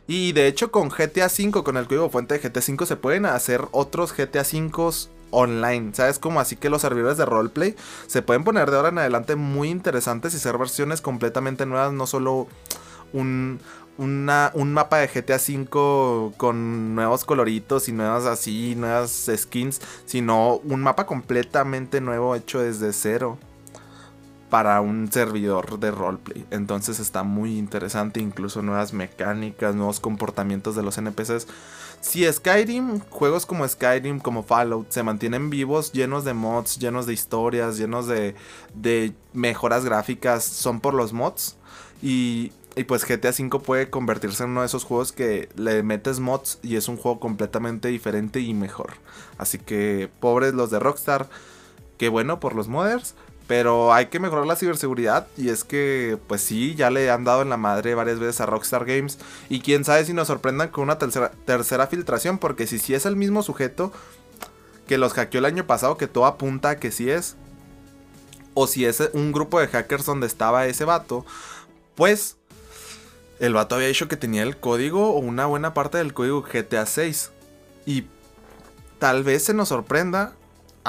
Y 0.10 0.32
de 0.32 0.48
hecho 0.48 0.72
con 0.72 0.88
GTA 0.88 1.28
V, 1.28 1.64
con 1.64 1.76
el 1.76 1.88
código 1.88 2.10
fuente 2.10 2.38
de 2.38 2.48
GTA 2.48 2.62
V 2.62 2.86
se 2.86 2.96
pueden 2.96 3.26
hacer 3.26 3.68
otros 3.72 4.16
GTA 4.16 4.44
V 4.44 5.10
online, 5.32 5.94
¿sabes? 5.94 6.20
Como 6.20 6.40
así 6.40 6.56
que 6.56 6.70
los 6.70 6.82
servidores 6.82 7.18
de 7.18 7.26
roleplay 7.26 7.76
se 8.08 8.22
pueden 8.22 8.44
poner 8.44 8.70
de 8.72 8.78
ahora 8.78 8.90
en 8.90 9.00
adelante 9.00 9.36
muy 9.36 9.70
interesantes 9.70 10.34
y 10.34 10.40
ser 10.40 10.58
versiones 10.58 11.02
completamente 11.02 11.66
nuevas, 11.66 11.94
no 11.94 12.08
solo 12.08 12.48
un, 13.14 13.60
un 13.98 14.74
mapa 14.74 14.98
de 14.98 15.08
GTA 15.08 15.38
V 15.38 16.34
con 16.38 16.96
nuevos 16.96 17.26
coloritos 17.26 17.90
y 17.90 17.92
nuevas 17.92 18.26
así, 18.26 18.76
nuevas 18.76 19.30
skins, 19.36 19.82
sino 20.06 20.58
un 20.58 20.82
mapa 20.82 21.06
completamente 21.06 22.02
nuevo 22.02 22.36
hecho 22.36 22.60
desde 22.60 22.94
cero 22.94 23.38
para 24.50 24.80
un 24.82 25.12
servidor 25.12 25.80
de 25.80 25.92
roleplay. 25.92 26.46
Entonces 26.52 27.00
está 27.00 27.24
muy 27.24 27.58
interesante, 27.58 28.20
incluso 28.20 28.62
nuevas 28.62 28.94
mecánicas, 28.94 29.76
nuevos 29.76 30.00
comportamientos 30.00 30.76
de 30.76 30.84
los 30.84 30.98
NPCs. 30.98 31.48
Si 32.00 32.32
Skyrim, 32.32 33.00
juegos 33.10 33.46
como 33.46 33.68
Skyrim, 33.68 34.20
como 34.20 34.44
Fallout, 34.44 34.92
se 34.92 35.04
mantienen 35.04 35.50
vivos, 35.50 35.92
llenos 35.92 36.24
de 36.24 36.34
mods, 36.34 36.78
llenos 36.80 37.06
de 37.06 37.14
historias, 37.14 37.78
llenos 37.78 38.08
de, 38.08 38.36
de 38.76 39.14
mejoras 39.34 39.84
gráficas, 39.84 40.44
son 40.44 40.80
por 40.80 40.94
los 40.94 41.12
mods. 41.12 41.58
Y 42.02 42.52
y 42.78 42.84
pues 42.84 43.06
GTA 43.06 43.32
V 43.32 43.60
puede 43.60 43.90
convertirse 43.90 44.44
en 44.44 44.52
uno 44.52 44.60
de 44.60 44.68
esos 44.68 44.84
juegos 44.84 45.12
que 45.12 45.50
le 45.56 45.82
metes 45.82 46.20
mods 46.20 46.60
y 46.62 46.76
es 46.76 46.88
un 46.88 46.96
juego 46.96 47.20
completamente 47.20 47.88
diferente 47.88 48.40
y 48.40 48.54
mejor. 48.54 48.94
Así 49.40 49.58
que 49.58 50.12
pobres 50.20 50.54
los 50.54 50.70
de 50.70 50.78
Rockstar. 50.78 51.28
Qué 51.98 52.08
bueno 52.08 52.40
por 52.40 52.54
los 52.54 52.68
modders. 52.68 53.16
Pero 53.48 53.94
hay 53.94 54.08
que 54.08 54.20
mejorar 54.20 54.46
la 54.46 54.58
ciberseguridad. 54.58 55.28
Y 55.38 55.50
es 55.50 55.64
que, 55.64 56.18
pues 56.28 56.42
sí, 56.42 56.76
ya 56.76 56.90
le 56.90 57.10
han 57.10 57.24
dado 57.24 57.42
en 57.42 57.50
la 57.50 57.58
madre 57.58 57.96
varias 57.96 58.20
veces 58.20 58.42
a 58.42 58.46
Rockstar 58.46 58.86
Games. 58.86 59.18
Y 59.50 59.62
quién 59.62 59.86
sabe 59.86 60.04
si 60.04 60.14
nos 60.14 60.28
sorprendan 60.28 60.68
con 60.70 60.84
una 60.84 60.98
tercera, 60.98 61.88
filtración. 61.88 62.38
Porque 62.38 62.68
si 62.68 62.78
sí 62.78 62.94
es 62.94 63.06
el 63.06 63.16
mismo 63.16 63.44
sujeto 63.44 63.94
que 64.86 64.98
los 64.98 65.14
hackeó 65.14 65.40
el 65.40 65.46
año 65.46 65.66
pasado, 65.66 65.98
que 65.98 66.08
todo 66.08 66.26
apunta 66.26 66.72
a 66.72 66.76
que 66.78 66.92
sí 66.92 67.10
es. 67.10 67.38
O 68.54 68.68
si 68.68 68.86
es 68.86 69.02
un 69.14 69.32
grupo 69.32 69.60
de 69.60 69.68
hackers 69.68 70.06
donde 70.06 70.28
estaba 70.28 70.68
ese 70.68 70.84
vato. 70.84 71.26
Pues 71.96 72.36
el 73.40 73.54
vato 73.54 73.76
había 73.76 73.88
dicho 73.88 74.10
que 74.10 74.18
tenía 74.18 74.44
el 74.44 74.58
código 74.58 75.12
o 75.12 75.20
una 75.20 75.46
buena 75.46 75.74
parte 75.74 76.00
del 76.00 76.14
código 76.14 76.42
GTA 76.42 76.86
6. 76.86 77.32
Y 77.86 78.08
tal 79.00 79.24
vez 79.24 79.46
se 79.46 79.54
nos 79.54 79.70
sorprenda 79.70 80.34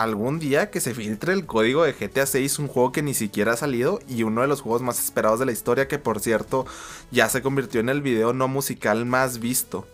algún 0.03 0.39
día 0.39 0.71
que 0.71 0.81
se 0.81 0.95
filtre 0.95 1.33
el 1.33 1.47
código 1.47 1.83
de 1.83 1.93
GTA 1.93 2.27
6, 2.27 2.61
un 2.61 2.69
juego 2.69 2.93
que 2.93 3.03
ni 3.03 3.15
siquiera 3.15 3.53
ha 3.53 3.57
salido 3.57 4.01
y 4.09 4.23
uno 4.23 4.43
de 4.43 4.47
los 4.47 4.61
juegos 4.61 4.83
más 4.83 5.03
esperados 5.03 5.41
de 5.41 5.47
la 5.47 5.53
historia 5.53 5.89
que 5.89 5.99
por 5.99 6.21
cierto 6.21 6.67
ya 7.11 7.29
se 7.29 7.43
convirtió 7.43 7.81
en 7.81 7.89
el 7.89 8.01
video 8.01 8.33
no 8.33 8.47
musical 8.49 9.07
más 9.07 9.41
visto 9.41 9.87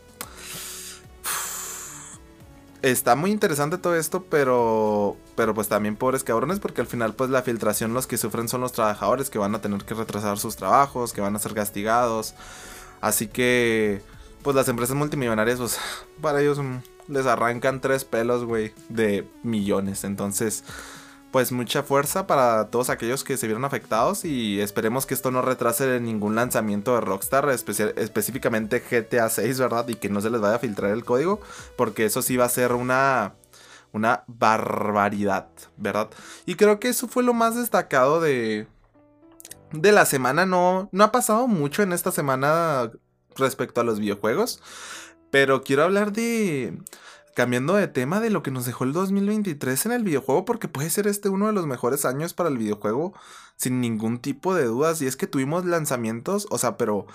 está 2.90 3.16
muy 3.16 3.30
interesante 3.30 3.78
todo 3.78 3.96
esto, 3.96 4.24
pero, 4.24 5.16
pero 5.36 5.54
pues 5.54 5.68
también 5.68 5.96
pobres 5.96 6.22
cabrones, 6.22 6.60
porque 6.60 6.82
al 6.82 6.86
final 6.86 7.14
pues 7.14 7.30
la 7.30 7.42
filtración 7.42 7.94
los 7.94 8.06
que 8.06 8.18
sufren 8.18 8.48
son 8.48 8.60
los 8.60 8.72
trabajadores 8.72 9.30
que 9.30 9.38
van 9.38 9.54
a 9.54 9.62
tener 9.62 9.84
que 9.84 9.94
retrasar 9.94 10.38
sus 10.38 10.56
trabajos, 10.56 11.14
que 11.14 11.22
van 11.22 11.34
a 11.34 11.38
ser 11.38 11.54
castigados. 11.54 12.34
Así 13.00 13.26
que, 13.26 14.02
pues 14.42 14.54
las 14.54 14.68
empresas 14.68 14.96
multimillonarias, 14.96 15.58
pues 15.58 15.78
para 16.20 16.42
ellos 16.42 16.58
mm, 16.58 16.76
les 17.08 17.26
arrancan 17.26 17.80
tres 17.80 18.04
pelos, 18.04 18.44
güey, 18.44 18.72
de 18.88 19.28
millones. 19.42 20.04
Entonces, 20.04 20.64
pues 21.34 21.50
mucha 21.50 21.82
fuerza 21.82 22.28
para 22.28 22.68
todos 22.70 22.90
aquellos 22.90 23.24
que 23.24 23.36
se 23.36 23.48
vieron 23.48 23.64
afectados 23.64 24.24
y 24.24 24.60
esperemos 24.60 25.04
que 25.04 25.14
esto 25.14 25.32
no 25.32 25.42
retrase 25.42 25.98
ningún 25.98 26.36
lanzamiento 26.36 26.94
de 26.94 27.00
Rockstar, 27.00 27.48
específicamente 27.48 28.78
GTA 28.88 29.28
6, 29.28 29.58
¿verdad? 29.58 29.88
Y 29.88 29.96
que 29.96 30.08
no 30.08 30.20
se 30.20 30.30
les 30.30 30.40
vaya 30.40 30.54
a 30.54 30.60
filtrar 30.60 30.92
el 30.92 31.04
código, 31.04 31.40
porque 31.76 32.04
eso 32.04 32.22
sí 32.22 32.36
va 32.36 32.44
a 32.44 32.48
ser 32.48 32.72
una 32.72 33.34
una 33.90 34.22
barbaridad, 34.28 35.48
¿verdad? 35.76 36.08
Y 36.46 36.54
creo 36.54 36.78
que 36.78 36.88
eso 36.88 37.08
fue 37.08 37.24
lo 37.24 37.34
más 37.34 37.56
destacado 37.56 38.20
de 38.20 38.68
de 39.72 39.90
la 39.90 40.06
semana, 40.06 40.46
no 40.46 40.88
no 40.92 41.02
ha 41.02 41.10
pasado 41.10 41.48
mucho 41.48 41.82
en 41.82 41.92
esta 41.92 42.12
semana 42.12 42.92
respecto 43.34 43.80
a 43.80 43.84
los 43.84 43.98
videojuegos, 43.98 44.62
pero 45.34 45.64
quiero 45.64 45.82
hablar 45.82 46.12
de 46.12 46.78
cambiando 47.34 47.74
de 47.74 47.88
tema 47.88 48.20
de 48.20 48.30
lo 48.30 48.44
que 48.44 48.52
nos 48.52 48.66
dejó 48.66 48.84
el 48.84 48.92
2023 48.92 49.86
en 49.86 49.90
el 49.90 50.04
videojuego, 50.04 50.44
porque 50.44 50.68
puede 50.68 50.90
ser 50.90 51.08
este 51.08 51.28
uno 51.28 51.48
de 51.48 51.52
los 51.52 51.66
mejores 51.66 52.04
años 52.04 52.34
para 52.34 52.50
el 52.50 52.56
videojuego, 52.56 53.14
sin 53.56 53.80
ningún 53.80 54.20
tipo 54.20 54.54
de 54.54 54.66
dudas. 54.66 55.02
Y 55.02 55.08
es 55.08 55.16
que 55.16 55.26
tuvimos 55.26 55.64
lanzamientos, 55.64 56.46
o 56.50 56.58
sea, 56.58 56.76
pero 56.76 57.08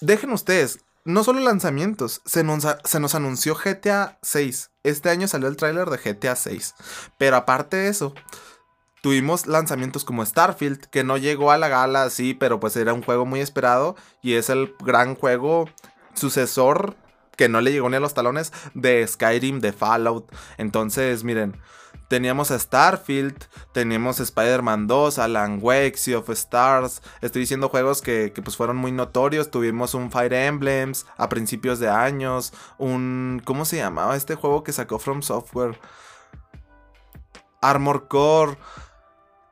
dejen 0.00 0.32
ustedes, 0.32 0.80
no 1.04 1.22
solo 1.22 1.38
lanzamientos, 1.38 2.20
se 2.24 2.42
nos, 2.42 2.66
se 2.82 2.98
nos 2.98 3.14
anunció 3.14 3.54
GTA 3.54 4.18
6. 4.22 4.72
Este 4.82 5.10
año 5.10 5.28
salió 5.28 5.46
el 5.46 5.56
tráiler 5.56 5.88
de 5.88 5.98
GTA 5.98 6.34
6. 6.34 6.74
Pero 7.16 7.36
aparte 7.36 7.76
de 7.76 7.90
eso, 7.90 8.12
tuvimos 9.02 9.46
lanzamientos 9.46 10.04
como 10.04 10.26
Starfield, 10.26 10.86
que 10.86 11.04
no 11.04 11.16
llegó 11.16 11.52
a 11.52 11.58
la 11.58 11.68
gala, 11.68 12.10
sí, 12.10 12.34
pero 12.34 12.58
pues 12.58 12.74
era 12.74 12.92
un 12.92 13.04
juego 13.04 13.24
muy 13.24 13.38
esperado 13.38 13.94
y 14.20 14.32
es 14.32 14.50
el 14.50 14.74
gran 14.80 15.14
juego 15.14 15.66
sucesor 16.14 16.96
que 17.36 17.48
no 17.48 17.60
le 17.60 17.72
llegó 17.72 17.88
ni 17.88 17.96
a 17.96 18.00
los 18.00 18.14
talones 18.14 18.52
de 18.74 19.06
Skyrim, 19.06 19.60
de 19.60 19.72
Fallout. 19.72 20.32
Entonces, 20.58 21.24
miren, 21.24 21.56
teníamos 22.08 22.50
a 22.50 22.58
Starfield, 22.58 23.36
teníamos 23.72 24.20
Spider-Man 24.20 24.86
2, 24.86 25.18
Alan 25.18 25.58
Wake, 25.62 25.96
Sea 25.96 26.18
of 26.18 26.28
Stars. 26.30 27.02
Estoy 27.22 27.40
diciendo 27.40 27.68
juegos 27.68 28.02
que, 28.02 28.32
que, 28.34 28.42
pues 28.42 28.56
fueron 28.56 28.76
muy 28.76 28.92
notorios. 28.92 29.50
Tuvimos 29.50 29.94
un 29.94 30.10
Fire 30.10 30.34
Emblems 30.34 31.06
a 31.16 31.28
principios 31.28 31.78
de 31.78 31.88
años. 31.88 32.52
Un. 32.78 33.40
¿Cómo 33.44 33.64
se 33.64 33.78
llamaba 33.78 34.16
este 34.16 34.34
juego 34.34 34.62
que 34.62 34.72
sacó 34.72 34.98
From 34.98 35.22
Software? 35.22 35.78
Armor 37.62 38.08
Core. 38.08 38.58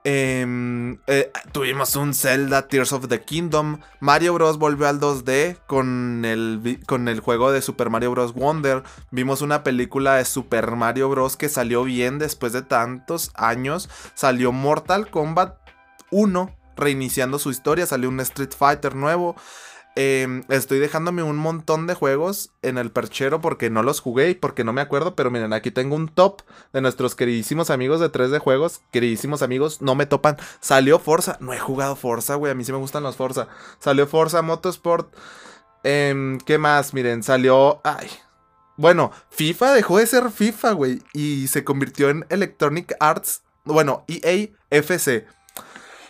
Em, 0.03 0.99
eh, 1.09 1.31
tuvimos 1.53 1.95
un 1.95 2.15
Zelda 2.15 2.69
Tears 2.69 2.93
of 2.93 3.09
the 3.09 3.21
Kingdom. 3.21 3.81
Mario 4.01 4.33
Bros. 4.33 4.59
volvió 4.59 4.89
al 4.89 4.99
2D 4.99 5.59
con 5.67 6.25
el, 6.25 6.81
con 6.87 7.09
el 7.09 7.21
juego 7.21 7.53
de 7.53 7.61
Super 7.61 7.91
Mario 7.91 8.13
Bros. 8.13 8.33
Wonder. 8.33 8.83
Vimos 9.11 9.43
una 9.43 9.63
película 9.63 10.15
de 10.15 10.25
Super 10.25 10.71
Mario 10.73 11.11
Bros. 11.11 11.37
que 11.37 11.51
salió 11.51 11.85
bien 11.85 12.19
después 12.19 12.53
de 12.55 12.63
tantos 12.63 13.31
años. 13.35 13.91
Salió 14.15 14.53
Mortal 14.53 15.11
Kombat 15.11 15.57
1, 16.11 16.57
reiniciando 16.77 17.39
su 17.39 17.51
historia. 17.51 17.85
Salió 17.85 18.09
un 18.09 18.21
Street 18.21 18.55
Fighter 18.57 18.95
nuevo. 18.95 19.37
Em, 19.97 20.45
estoy 20.49 20.79
dejándome 20.79 21.23
un 21.23 21.37
montón 21.37 21.87
de 21.87 21.95
juegos 21.95 22.53
en 22.63 22.79
el 22.79 22.93
perchero 22.93 23.41
porque 23.41 23.71
no 23.71 23.83
los 23.83 24.01
jugué 24.01 24.31
y 24.31 24.35
porque 24.35 24.65
no 24.65 24.73
me 24.73 24.81
acuerdo. 24.81 25.17
Pero 25.17 25.31
miren, 25.31 25.53
aquí 25.53 25.71
tengo 25.71 25.97
un 25.97 26.09
top 26.09 26.43
de 26.73 26.81
nuestros 26.81 27.15
queridísimos 27.15 27.71
amigos 27.71 28.01
de 28.01 28.11
3D 28.11 28.39
Juegos. 28.39 28.81
Queridísimos 28.93 29.43
amigos, 29.43 29.83
no 29.83 29.95
me 29.95 30.07
topan. 30.07 30.37
Salió 30.61 30.99
Forza. 30.99 31.37
No 31.41 31.53
he 31.53 31.59
jugado 31.59 31.97
Forza, 31.97 32.37
güey. 32.37 32.53
A 32.53 32.55
mí 32.55 32.65
sí 32.65 32.73
me 32.73 32.79
gustan 32.79 33.03
los 33.03 33.17
Forza. 33.17 33.49
Salió 33.79 34.07
Forza 34.07 34.43
Motorsport. 34.43 35.13
Em, 35.83 36.39
¿Qué 36.39 36.59
más? 36.59 36.95
Miren, 36.95 37.23
salió. 37.23 37.81
Ay. 37.85 38.09
Bueno, 38.77 39.13
FIFA 39.31 39.73
dejó 39.73 39.99
de 39.99 40.07
ser 40.07 40.31
FIFA, 40.31 40.73
güey. 40.73 41.03
Y 41.13 41.49
se 41.49 41.65
convirtió 41.65 42.11
en 42.11 42.27
Electronic 42.29 42.95
Arts. 43.01 43.43
Bueno, 43.65 44.05
EA 44.09 44.49
FC. 44.71 45.27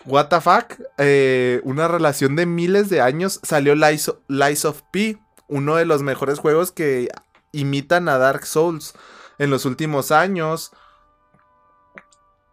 What 0.04 0.28
the 0.28 0.40
fuck, 0.40 0.80
eh, 0.98 1.60
una 1.64 1.88
relación 1.88 2.36
de 2.36 2.46
miles 2.46 2.88
de 2.88 3.00
años, 3.00 3.40
salió 3.42 3.74
Lies, 3.74 4.64
of 4.64 4.82
P, 4.92 5.18
uno 5.48 5.76
de 5.76 5.84
los 5.84 6.02
mejores 6.02 6.38
juegos 6.38 6.72
que 6.72 7.08
imitan 7.52 8.08
a 8.08 8.18
Dark 8.18 8.46
Souls 8.46 8.94
en 9.38 9.50
los 9.50 9.64
últimos 9.64 10.10
años. 10.12 10.72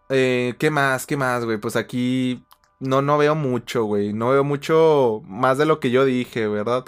Eh, 0.09 0.55
¿Qué 0.59 0.71
más? 0.71 1.05
¿Qué 1.05 1.17
más, 1.17 1.45
güey? 1.45 1.57
Pues 1.57 1.75
aquí 1.75 2.45
no, 2.79 3.01
no 3.01 3.17
veo 3.17 3.35
mucho, 3.35 3.83
güey. 3.83 4.13
No 4.13 4.29
veo 4.29 4.43
mucho 4.43 5.21
más 5.25 5.57
de 5.57 5.65
lo 5.65 5.79
que 5.79 5.91
yo 5.91 6.05
dije, 6.05 6.47
¿verdad? 6.47 6.85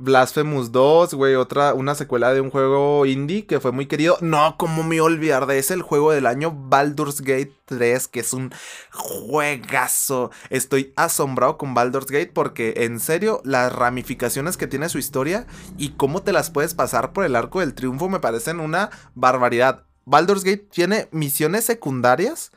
Blasphemous 0.00 0.72
2, 0.72 1.12
güey, 1.12 1.34
otra, 1.34 1.74
una 1.74 1.94
secuela 1.94 2.32
de 2.32 2.40
un 2.40 2.50
juego 2.50 3.04
indie 3.04 3.44
que 3.44 3.60
fue 3.60 3.70
muy 3.70 3.84
querido. 3.84 4.16
No, 4.22 4.56
como 4.56 4.82
me 4.82 4.98
olvidar 5.02 5.46
de 5.46 5.58
ese, 5.58 5.74
el 5.74 5.82
juego 5.82 6.10
del 6.10 6.26
año 6.26 6.52
Baldur's 6.52 7.20
Gate 7.20 7.52
3, 7.66 8.08
que 8.08 8.20
es 8.20 8.32
un 8.32 8.50
juegazo. 8.92 10.30
Estoy 10.48 10.94
asombrado 10.96 11.58
con 11.58 11.74
Baldur's 11.74 12.06
Gate 12.10 12.32
porque, 12.32 12.72
en 12.78 12.98
serio, 12.98 13.42
las 13.44 13.70
ramificaciones 13.74 14.56
que 14.56 14.66
tiene 14.66 14.88
su 14.88 14.96
historia 14.96 15.46
y 15.76 15.90
cómo 15.90 16.22
te 16.22 16.32
las 16.32 16.48
puedes 16.48 16.72
pasar 16.72 17.12
por 17.12 17.26
el 17.26 17.36
arco 17.36 17.60
del 17.60 17.74
triunfo 17.74 18.08
me 18.08 18.20
parecen 18.20 18.58
una 18.58 18.88
barbaridad. 19.14 19.84
Baldur's 20.06 20.44
Gate 20.44 20.66
tiene 20.72 21.08
misiones 21.12 21.64
secundarias 21.64 22.52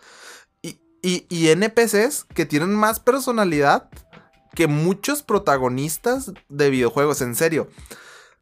y, 0.62 0.80
y, 1.02 1.26
y 1.28 1.50
NPCs 1.50 2.24
que 2.34 2.46
tienen 2.46 2.74
más 2.74 3.02
personalidad 3.02 3.90
que 4.56 4.68
muchos 4.68 5.24
protagonistas 5.24 6.32
de 6.50 6.70
videojuegos, 6.70 7.22
en 7.22 7.36
serio. 7.36 7.68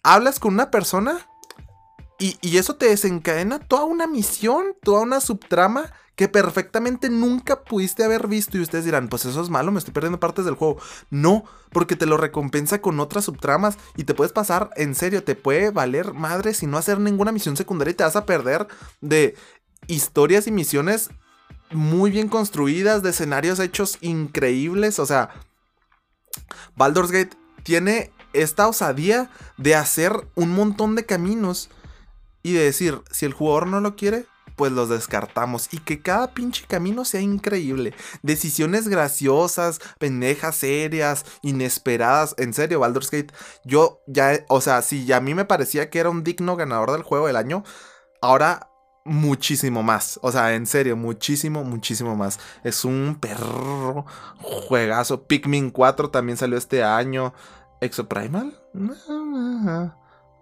Hablas 0.03 0.39
con 0.39 0.53
una 0.53 0.71
persona 0.71 1.27
y, 2.21 2.57
eso 2.57 2.75
te 2.75 2.85
desencadena 2.85 3.57
toda 3.57 3.85
una 3.85 4.05
misión, 4.05 4.75
toda 4.83 5.01
una 5.01 5.21
subtrama 5.21 5.91
que 6.15 6.27
perfectamente 6.27 7.09
nunca 7.09 7.63
pudiste 7.63 8.03
haber 8.03 8.27
visto 8.27 8.57
y 8.57 8.61
ustedes 8.61 8.85
dirán, 8.85 9.07
pues 9.07 9.25
eso 9.25 9.41
es 9.41 9.49
malo, 9.49 9.71
me 9.71 9.79
estoy 9.79 9.93
perdiendo 9.93 10.19
partes 10.19 10.45
del 10.45 10.53
juego. 10.53 10.77
No, 11.09 11.45
porque 11.71 11.95
te 11.95 12.05
lo 12.05 12.17
recompensa 12.17 12.79
con 12.79 12.99
otras 12.99 13.25
subtramas 13.25 13.79
y 13.97 14.03
te 14.03 14.13
puedes 14.13 14.33
pasar, 14.33 14.69
en 14.75 14.93
serio, 14.93 15.23
te 15.23 15.33
puede 15.33 15.71
valer 15.71 16.13
madre 16.13 16.53
si 16.53 16.67
no 16.67 16.77
hacer 16.77 16.99
ninguna 16.99 17.31
misión 17.31 17.57
secundaria 17.57 17.93
y 17.93 17.95
te 17.95 18.03
vas 18.03 18.15
a 18.15 18.27
perder 18.27 18.67
de 18.99 19.35
historias 19.87 20.45
y 20.45 20.51
misiones 20.51 21.09
muy 21.71 22.11
bien 22.11 22.27
construidas, 22.27 23.01
de 23.01 23.09
escenarios 23.11 23.59
hechos 23.59 23.97
increíbles, 24.01 24.99
o 24.99 25.07
sea, 25.07 25.31
Baldur's 26.75 27.11
Gate 27.11 27.37
tiene 27.63 28.11
esta 28.33 28.67
osadía 28.67 29.29
de 29.57 29.75
hacer 29.75 30.27
un 30.35 30.51
montón 30.51 30.95
de 30.95 31.05
caminos 31.05 31.69
y 32.43 32.53
de 32.53 32.63
decir, 32.63 33.01
si 33.11 33.25
el 33.25 33.33
jugador 33.33 33.67
no 33.67 33.81
lo 33.81 33.95
quiere, 33.95 34.25
pues 34.55 34.71
los 34.71 34.89
descartamos 34.89 35.69
y 35.71 35.79
que 35.79 36.01
cada 36.01 36.33
pinche 36.33 36.65
camino 36.67 37.05
sea 37.05 37.21
increíble. 37.21 37.93
Decisiones 38.21 38.87
graciosas, 38.87 39.79
pendejas, 39.99 40.55
serias, 40.55 41.25
inesperadas. 41.41 42.35
En 42.37 42.53
serio, 42.53 42.79
Baldur's 42.79 43.11
Gate, 43.11 43.33
yo 43.65 44.01
ya, 44.07 44.45
o 44.49 44.61
sea, 44.61 44.81
si 44.81 45.11
a 45.11 45.19
mí 45.19 45.33
me 45.33 45.45
parecía 45.45 45.89
que 45.89 45.99
era 45.99 46.09
un 46.09 46.23
digno 46.23 46.55
ganador 46.55 46.91
del 46.91 47.03
juego 47.03 47.27
del 47.27 47.37
año, 47.37 47.63
ahora 48.21 48.70
muchísimo 49.03 49.83
más. 49.83 50.19
O 50.21 50.31
sea, 50.31 50.53
en 50.53 50.65
serio, 50.65 50.95
muchísimo, 50.95 51.63
muchísimo 51.63 52.15
más. 52.15 52.39
Es 52.63 52.85
un 52.85 53.17
perro 53.19 54.05
juegazo. 54.41 55.23
Pikmin 55.23 55.71
4 55.71 56.09
también 56.09 56.37
salió 56.37 56.57
este 56.57 56.83
año. 56.83 57.33
Exoprimal. 57.79 58.59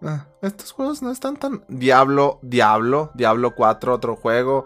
Ah, 0.01 0.25
estos 0.41 0.71
juegos 0.71 1.01
no 1.01 1.11
están 1.11 1.37
tan. 1.37 1.63
Diablo, 1.67 2.39
Diablo, 2.41 3.11
Diablo 3.13 3.55
4, 3.55 3.93
otro 3.93 4.15
juego. 4.15 4.65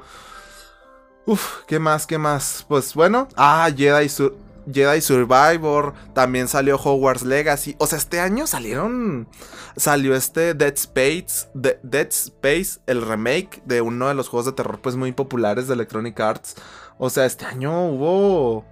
Uf, 1.26 1.64
¿qué 1.68 1.80
más? 1.80 2.06
¿Qué 2.06 2.18
más? 2.18 2.66
Pues 2.68 2.94
bueno. 2.94 3.28
Ah, 3.36 3.70
Jedi 3.76 4.10
Sur 4.10 4.36
Jedi 4.72 5.02
Survivor, 5.02 5.94
también 6.14 6.48
salió 6.48 6.78
Hogwarts 6.78 7.24
Legacy. 7.24 7.76
O 7.80 7.88
sea, 7.88 7.98
este 7.98 8.20
año 8.20 8.48
salieron. 8.48 9.28
Salió 9.76 10.16
este 10.16 10.54
Dead 10.54 10.74
Space. 10.74 11.50
Dead 11.54 12.08
Space, 12.10 12.80
el 12.88 13.02
remake 13.02 13.62
de 13.66 13.82
uno 13.82 14.08
de 14.08 14.14
los 14.14 14.30
juegos 14.30 14.46
de 14.46 14.54
terror, 14.54 14.80
pues 14.82 14.96
muy 14.96 15.12
populares 15.12 15.68
de 15.68 15.74
Electronic 15.74 16.20
Arts. 16.20 16.56
O 16.98 17.10
sea, 17.10 17.26
este 17.26 17.46
año 17.46 17.88
hubo. 17.88 18.66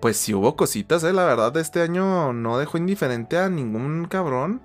Pues 0.00 0.16
sí 0.16 0.32
hubo 0.32 0.56
cositas, 0.56 1.02
eh. 1.04 1.12
La 1.12 1.24
verdad, 1.24 1.56
este 1.56 1.82
año 1.82 2.32
no 2.32 2.58
dejó 2.58 2.78
indiferente 2.78 3.38
a 3.38 3.48
ningún 3.48 4.06
cabrón. 4.06 4.62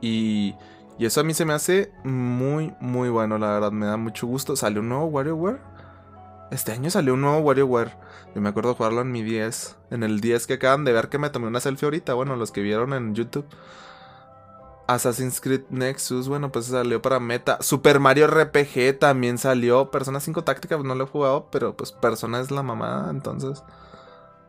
Y. 0.00 0.54
Y 0.98 1.06
eso 1.06 1.20
a 1.20 1.24
mí 1.24 1.32
se 1.32 1.44
me 1.44 1.54
hace 1.54 1.90
muy, 2.04 2.74
muy 2.80 3.08
bueno, 3.08 3.38
la 3.38 3.48
verdad. 3.48 3.72
Me 3.72 3.86
da 3.86 3.96
mucho 3.96 4.26
gusto. 4.26 4.56
Salió 4.56 4.80
un 4.80 4.90
nuevo 4.90 5.06
WarioWare. 5.06 5.71
Este 6.52 6.72
año 6.72 6.90
salió 6.90 7.14
un 7.14 7.22
nuevo 7.22 7.38
WarioWare. 7.38 7.96
Yo 8.34 8.42
me 8.42 8.50
acuerdo 8.50 8.74
jugarlo 8.74 9.00
en 9.00 9.10
mi 9.10 9.22
10. 9.22 9.76
En 9.90 10.02
el 10.02 10.20
10 10.20 10.46
que 10.46 10.54
acaban 10.54 10.84
de 10.84 10.92
ver 10.92 11.08
que 11.08 11.16
me 11.16 11.30
tomé 11.30 11.46
una 11.46 11.60
selfie 11.60 11.86
ahorita. 11.86 12.12
Bueno, 12.12 12.36
los 12.36 12.52
que 12.52 12.60
vieron 12.60 12.92
en 12.92 13.14
YouTube. 13.14 13.46
Assassin's 14.86 15.40
Creed 15.40 15.62
Nexus, 15.70 16.28
bueno, 16.28 16.52
pues 16.52 16.66
salió 16.66 17.00
para 17.00 17.20
Meta. 17.20 17.56
Super 17.62 18.00
Mario 18.00 18.26
RPG 18.26 18.98
también 18.98 19.38
salió. 19.38 19.90
Persona 19.90 20.20
5 20.20 20.44
Táctica, 20.44 20.76
pues 20.76 20.86
no 20.86 20.94
lo 20.94 21.04
he 21.04 21.06
jugado, 21.06 21.48
pero 21.50 21.74
pues 21.74 21.90
Persona 21.90 22.40
es 22.40 22.50
la 22.50 22.62
mamá, 22.62 23.06
entonces. 23.08 23.64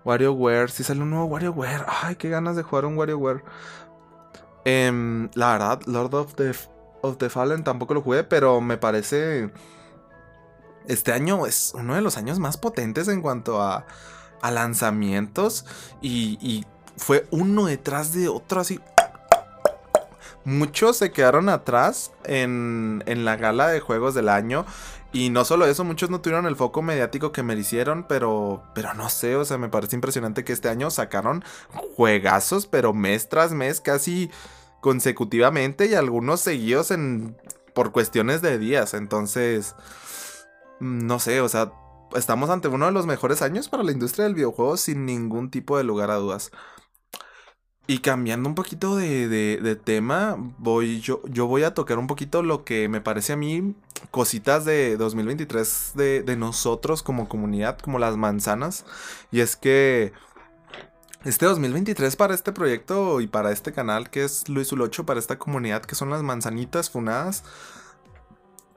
WarioWare, 0.03 0.71
sí 0.71 0.83
salió 0.83 1.03
un 1.03 1.11
nuevo 1.11 1.25
WarioWare. 1.27 1.85
Ay, 1.87 2.17
qué 2.17 2.27
ganas 2.27 2.57
de 2.57 2.63
jugar 2.63 2.83
un 2.85 2.97
WarioWare. 2.97 3.43
Em, 4.65 5.29
la 5.35 5.53
verdad, 5.53 5.81
Lord 5.85 6.13
of 6.13 7.17
the 7.17 7.29
Fallen 7.29 7.63
tampoco 7.63 7.93
lo 7.93 8.01
jugué, 8.01 8.25
pero 8.25 8.59
me 8.59 8.77
parece 8.77 9.51
este 10.87 11.11
año 11.11 11.45
es 11.45 11.73
uno 11.75 11.95
de 11.95 12.01
los 12.01 12.17
años 12.17 12.39
más 12.39 12.57
potentes 12.57 13.07
en 13.07 13.21
cuanto 13.21 13.61
a, 13.61 13.85
lanzamientos 14.41 15.65
y, 16.01 16.65
fue 16.95 17.25
uno 17.31 17.65
detrás 17.65 18.13
de 18.13 18.27
otro 18.27 18.61
así. 18.61 18.79
Muchos 20.45 20.97
se 20.97 21.11
quedaron 21.11 21.49
atrás 21.49 22.11
en, 22.23 23.03
en, 23.07 23.25
la 23.25 23.35
gala 23.35 23.69
de 23.69 23.79
juegos 23.79 24.13
del 24.13 24.29
año. 24.29 24.65
Y 25.11 25.29
no 25.29 25.45
solo 25.45 25.65
eso, 25.65 25.83
muchos 25.83 26.09
no 26.09 26.21
tuvieron 26.21 26.45
el 26.45 26.55
foco 26.55 26.81
mediático 26.81 27.31
que 27.31 27.41
merecieron, 27.41 28.05
pero, 28.07 28.63
pero 28.75 28.93
no 28.95 29.09
sé, 29.09 29.35
o 29.35 29.45
sea, 29.45 29.57
me 29.59 29.69
parece 29.69 29.95
impresionante 29.95 30.43
que 30.43 30.53
este 30.53 30.69
año 30.69 30.91
sacaron 30.91 31.43
juegazos, 31.95 32.67
pero 32.67 32.93
mes 32.93 33.29
tras 33.29 33.51
mes, 33.53 33.79
casi 33.79 34.29
consecutivamente 34.81 35.85
y 35.85 35.93
algunos 35.93 36.41
seguidos 36.41 36.91
en, 36.91 37.37
por 37.73 37.91
cuestiones 37.91 38.41
de 38.41 38.57
días. 38.57 38.93
Entonces, 38.95 39.75
no 40.79 41.19
sé, 41.19 41.41
o 41.41 41.49
sea, 41.49 41.71
estamos 42.15 42.49
ante 42.49 42.67
uno 42.67 42.85
de 42.85 42.91
los 42.91 43.05
mejores 43.05 43.41
años 43.41 43.69
para 43.69 43.83
la 43.83 43.91
industria 43.91 44.25
del 44.25 44.35
videojuego 44.35 44.77
sin 44.77 45.05
ningún 45.05 45.49
tipo 45.49 45.77
de 45.77 45.83
lugar 45.83 46.11
a 46.11 46.15
dudas. 46.15 46.51
Y 47.85 47.99
cambiando 47.99 48.47
un 48.47 48.55
poquito 48.55 48.95
de, 48.95 49.79
tema, 49.83 50.37
voy, 50.57 51.01
yo, 51.01 51.21
yo, 51.27 51.47
voy 51.47 51.63
a 51.63 51.73
tocar 51.73 51.99
un 51.99 52.07
poquito 52.07 52.41
lo 52.41 52.63
que 52.63 52.87
me 52.87 53.01
parece 53.01 53.33
a 53.33 53.35
mí 53.35 53.75
cositas 54.09 54.63
de 54.63 54.95
2023 54.95 55.91
de, 55.95 56.23
de 56.23 56.37
nosotros 56.37 57.03
como 57.03 57.27
comunidad, 57.27 57.77
como 57.79 57.99
las 57.99 58.15
manzanas. 58.15 58.85
Y 59.31 59.41
es 59.41 59.57
que 59.57 60.13
este 61.25 61.45
2023 61.45 62.15
para 62.15 62.33
este 62.33 62.51
proyecto 62.51 63.21
y 63.21 63.27
para 63.27 63.51
este 63.51 63.71
canal 63.71 64.09
que 64.09 64.23
es 64.23 64.49
Luis 64.49 64.71
Ulocho, 64.71 65.05
para 65.05 65.19
esta 65.19 65.37
comunidad 65.37 65.83
que 65.83 65.95
son 65.95 66.09
las 66.09 66.21
manzanitas 66.21 66.89
funadas, 66.89 67.43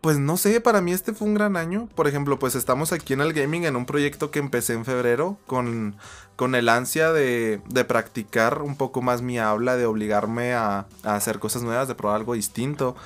pues 0.00 0.18
no 0.18 0.36
sé, 0.36 0.60
para 0.60 0.80
mí 0.80 0.92
este 0.92 1.12
fue 1.12 1.26
un 1.26 1.34
gran 1.34 1.56
año. 1.56 1.88
Por 1.94 2.06
ejemplo, 2.06 2.38
pues 2.38 2.54
estamos 2.54 2.92
aquí 2.92 3.12
en 3.12 3.20
el 3.20 3.32
gaming 3.32 3.64
en 3.64 3.76
un 3.76 3.86
proyecto 3.86 4.30
que 4.30 4.38
empecé 4.38 4.74
en 4.74 4.84
febrero 4.84 5.38
con, 5.46 5.96
con 6.36 6.54
el 6.54 6.68
ansia 6.68 7.12
de, 7.12 7.60
de 7.68 7.84
practicar 7.84 8.62
un 8.62 8.76
poco 8.76 9.02
más 9.02 9.22
mi 9.22 9.38
habla, 9.38 9.76
de 9.76 9.86
obligarme 9.86 10.54
a, 10.54 10.86
a 11.02 11.14
hacer 11.16 11.38
cosas 11.38 11.62
nuevas, 11.62 11.88
de 11.88 11.94
probar 11.94 12.16
algo 12.16 12.34
distinto. 12.34 12.96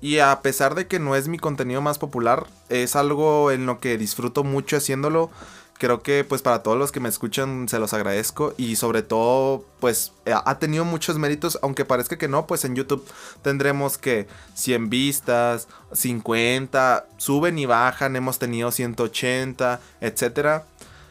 Y 0.00 0.18
a 0.18 0.40
pesar 0.42 0.76
de 0.76 0.86
que 0.86 1.00
no 1.00 1.16
es 1.16 1.26
mi 1.26 1.38
contenido 1.38 1.80
más 1.80 1.98
popular, 1.98 2.46
es 2.68 2.94
algo 2.94 3.50
en 3.50 3.66
lo 3.66 3.80
que 3.80 3.98
disfruto 3.98 4.44
mucho 4.44 4.76
haciéndolo 4.76 5.30
creo 5.78 6.02
que 6.02 6.24
pues 6.24 6.42
para 6.42 6.62
todos 6.62 6.76
los 6.76 6.92
que 6.92 7.00
me 7.00 7.08
escuchan 7.08 7.68
se 7.68 7.78
los 7.78 7.94
agradezco 7.94 8.54
y 8.56 8.76
sobre 8.76 9.02
todo 9.02 9.64
pues 9.80 10.12
eh, 10.26 10.34
ha 10.34 10.58
tenido 10.58 10.84
muchos 10.84 11.18
méritos, 11.18 11.58
aunque 11.62 11.84
parezca 11.84 12.18
que 12.18 12.28
no, 12.28 12.46
pues 12.46 12.64
en 12.64 12.74
YouTube 12.74 13.06
tendremos 13.42 13.96
que 13.96 14.26
100 14.54 14.90
vistas, 14.90 15.68
50, 15.92 17.06
suben 17.16 17.58
y 17.58 17.66
bajan, 17.66 18.16
hemos 18.16 18.38
tenido 18.38 18.70
180, 18.70 19.80
etcétera. 20.00 20.64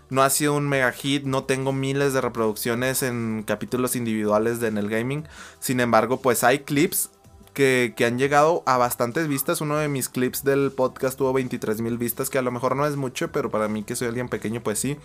No 0.09 0.21
ha 0.21 0.29
sido 0.29 0.55
un 0.55 0.69
mega 0.69 0.91
hit, 0.93 1.23
no 1.23 1.43
tengo 1.43 1.73
miles 1.73 2.13
de 2.13 2.21
reproducciones 2.21 3.03
en 3.03 3.43
capítulos 3.45 3.95
individuales 3.95 4.61
de 4.61 4.67
en 4.67 4.77
el 4.77 4.89
gaming. 4.89 5.25
Sin 5.59 5.81
embargo, 5.81 6.21
pues 6.21 6.45
hay 6.45 6.59
clips 6.59 7.09
que, 7.57 8.05
han 8.05 8.19
llegado 8.19 8.61
a 8.67 8.77
bastantes 8.77 9.27
vistas. 9.27 9.61
Uno 9.61 9.77
de 9.77 9.87
mis 9.87 10.09
clips 10.09 10.43
del 10.43 10.71
podcast 10.71 11.17
tuvo 11.17 11.33
23 11.33 11.81
mil 11.81 11.97
vistas, 11.97 12.29
que 12.29 12.37
a 12.37 12.43
lo 12.43 12.51
mejor 12.51 12.75
no 12.75 12.85
es 12.85 12.95
mucho, 12.95 13.31
pero 13.31 13.49
para 13.49 13.67
mí 13.67 13.83
que 13.83 13.95
soy 13.95 14.09
alguien 14.09 14.29
pequeño, 14.29 14.61
pues 14.61 14.77
sí. 14.77 14.95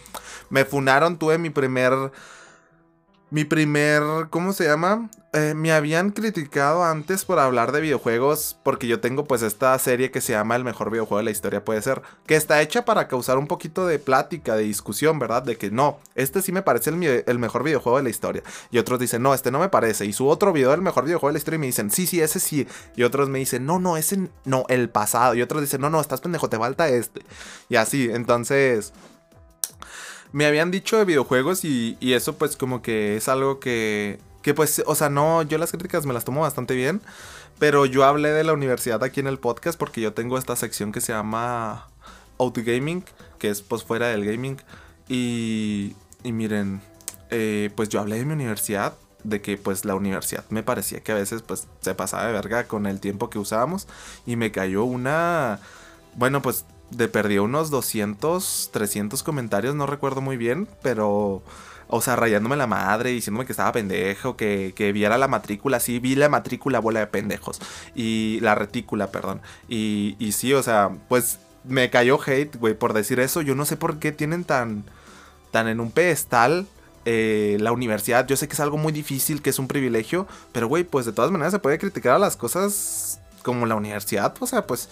Me 0.50 0.66
funaron, 0.66 1.18
tuve 1.18 1.38
mi 1.38 1.48
primer 1.48 2.12
Mi 3.32 3.46
primer, 3.46 4.02
¿cómo 4.28 4.52
se 4.52 4.64
llama? 4.64 5.08
Eh, 5.32 5.54
me 5.56 5.72
habían 5.72 6.10
criticado 6.10 6.84
antes 6.84 7.24
por 7.24 7.38
hablar 7.38 7.72
de 7.72 7.80
videojuegos 7.80 8.58
porque 8.62 8.86
yo 8.86 9.00
tengo 9.00 9.24
pues 9.24 9.40
esta 9.40 9.78
serie 9.78 10.10
que 10.10 10.20
se 10.20 10.34
llama 10.34 10.54
El 10.54 10.64
mejor 10.64 10.90
videojuego 10.90 11.16
de 11.16 11.24
la 11.24 11.30
historia 11.30 11.64
puede 11.64 11.80
ser, 11.80 12.02
que 12.26 12.36
está 12.36 12.60
hecha 12.60 12.84
para 12.84 13.08
causar 13.08 13.38
un 13.38 13.46
poquito 13.46 13.86
de 13.86 13.98
plática, 13.98 14.54
de 14.54 14.64
discusión, 14.64 15.18
¿verdad? 15.18 15.42
De 15.42 15.56
que 15.56 15.70
no, 15.70 15.98
este 16.14 16.42
sí 16.42 16.52
me 16.52 16.60
parece 16.60 16.90
el, 16.90 17.24
el 17.26 17.38
mejor 17.38 17.62
videojuego 17.62 17.96
de 17.96 18.04
la 18.04 18.10
historia. 18.10 18.42
Y 18.70 18.76
otros 18.76 19.00
dicen, 19.00 19.22
no, 19.22 19.32
este 19.32 19.50
no 19.50 19.60
me 19.60 19.70
parece. 19.70 20.04
Y 20.04 20.12
su 20.12 20.28
otro 20.28 20.52
video 20.52 20.72
del 20.72 20.82
mejor 20.82 21.06
videojuego 21.06 21.30
de 21.30 21.32
la 21.32 21.38
historia 21.38 21.56
y 21.56 21.60
me 21.60 21.66
dicen, 21.68 21.90
sí, 21.90 22.06
sí, 22.06 22.20
ese 22.20 22.38
sí. 22.38 22.68
Y 22.96 23.04
otros 23.04 23.30
me 23.30 23.38
dicen, 23.38 23.64
no, 23.64 23.78
no, 23.78 23.96
ese 23.96 24.28
no, 24.44 24.66
el 24.68 24.90
pasado. 24.90 25.34
Y 25.34 25.40
otros 25.40 25.62
dicen, 25.62 25.80
no, 25.80 25.88
no, 25.88 26.02
estás 26.02 26.20
pendejo, 26.20 26.50
te 26.50 26.58
falta 26.58 26.86
este. 26.90 27.22
Y 27.70 27.76
así, 27.76 28.10
entonces 28.12 28.92
me 30.32 30.46
habían 30.46 30.70
dicho 30.70 30.96
de 30.96 31.04
videojuegos 31.04 31.64
y, 31.64 31.96
eso 32.00 32.36
pues 32.36 32.56
como 32.56 32.82
que 32.82 33.16
es 33.16 33.28
algo 33.28 33.60
que, 33.60 34.18
que 34.42 34.54
pues, 34.54 34.82
o 34.86 34.94
sea, 34.94 35.08
no, 35.08 35.42
yo 35.42 35.58
las 35.58 35.70
críticas 35.70 36.06
me 36.06 36.14
las 36.14 36.24
tomo 36.24 36.40
bastante 36.40 36.74
bien, 36.74 37.00
pero 37.58 37.86
yo 37.86 38.04
hablé 38.04 38.30
de 38.30 38.44
la 38.44 38.52
universidad 38.52 39.02
aquí 39.04 39.20
en 39.20 39.26
el 39.26 39.38
podcast 39.38 39.78
porque 39.78 40.00
yo 40.00 40.12
tengo 40.12 40.38
esta 40.38 40.56
sección 40.56 40.92
que 40.92 41.00
se 41.00 41.12
llama 41.12 41.88
Gaming, 42.38 43.04
que 43.38 43.50
es 43.50 43.62
pues 43.62 43.84
fuera 43.84 44.08
del 44.08 44.24
gaming. 44.24 44.60
Y, 45.08 45.94
y 46.24 46.32
miren, 46.32 46.80
eh, 47.30 47.70
pues 47.76 47.88
yo 47.88 48.00
hablé 48.00 48.16
de 48.16 48.24
mi 48.24 48.32
universidad, 48.32 48.94
de 49.24 49.40
que 49.40 49.56
pues 49.56 49.84
la 49.84 49.94
universidad 49.94 50.44
me 50.50 50.62
parecía 50.62 51.00
que 51.00 51.12
a 51.12 51.14
veces 51.14 51.42
pues 51.42 51.68
se 51.80 51.94
pasaba 51.94 52.26
de 52.26 52.32
verga 52.32 52.66
con 52.66 52.86
el 52.86 52.98
tiempo 52.98 53.30
que 53.30 53.38
usábamos 53.38 53.86
y 54.26 54.36
me 54.36 54.50
cayó 54.50 54.84
una... 54.84 55.60
Bueno, 56.16 56.42
pues 56.42 56.64
de 56.96 57.08
perdí 57.08 57.38
unos 57.38 57.70
200, 57.70 58.70
300 58.72 59.22
comentarios, 59.22 59.74
no 59.74 59.86
recuerdo 59.86 60.20
muy 60.20 60.36
bien, 60.36 60.68
pero... 60.82 61.42
O 61.94 62.00
sea, 62.00 62.16
rayándome 62.16 62.56
la 62.56 62.66
madre, 62.66 63.10
diciéndome 63.10 63.44
que 63.44 63.52
estaba 63.52 63.70
pendejo, 63.70 64.34
que, 64.34 64.72
que 64.74 64.92
viera 64.92 65.18
la 65.18 65.28
matrícula. 65.28 65.78
Sí, 65.78 65.98
vi 65.98 66.14
la 66.14 66.30
matrícula, 66.30 66.78
bola 66.78 67.00
de 67.00 67.06
pendejos. 67.06 67.60
Y 67.94 68.38
la 68.40 68.54
retícula, 68.54 69.10
perdón. 69.10 69.42
Y, 69.68 70.16
y 70.18 70.32
sí, 70.32 70.54
o 70.54 70.62
sea, 70.62 70.90
pues 71.10 71.38
me 71.64 71.90
cayó 71.90 72.18
hate, 72.24 72.56
güey, 72.56 72.72
por 72.72 72.94
decir 72.94 73.20
eso. 73.20 73.42
Yo 73.42 73.54
no 73.54 73.66
sé 73.66 73.76
por 73.76 73.98
qué 73.98 74.10
tienen 74.10 74.44
tan, 74.44 74.84
tan 75.50 75.68
en 75.68 75.80
un 75.80 75.90
pedestal 75.90 76.66
eh, 77.04 77.56
la 77.60 77.72
universidad. 77.72 78.26
Yo 78.26 78.36
sé 78.36 78.48
que 78.48 78.54
es 78.54 78.60
algo 78.60 78.78
muy 78.78 78.92
difícil, 78.92 79.42
que 79.42 79.50
es 79.50 79.58
un 79.58 79.68
privilegio. 79.68 80.26
Pero, 80.52 80.68
güey, 80.68 80.84
pues 80.84 81.04
de 81.06 81.12
todas 81.12 81.30
maneras 81.30 81.52
se 81.52 81.58
puede 81.58 81.78
criticar 81.78 82.14
a 82.14 82.18
las 82.18 82.36
cosas 82.36 83.20
como 83.42 83.66
la 83.66 83.74
universidad. 83.74 84.34
O 84.40 84.46
sea, 84.46 84.66
pues 84.66 84.88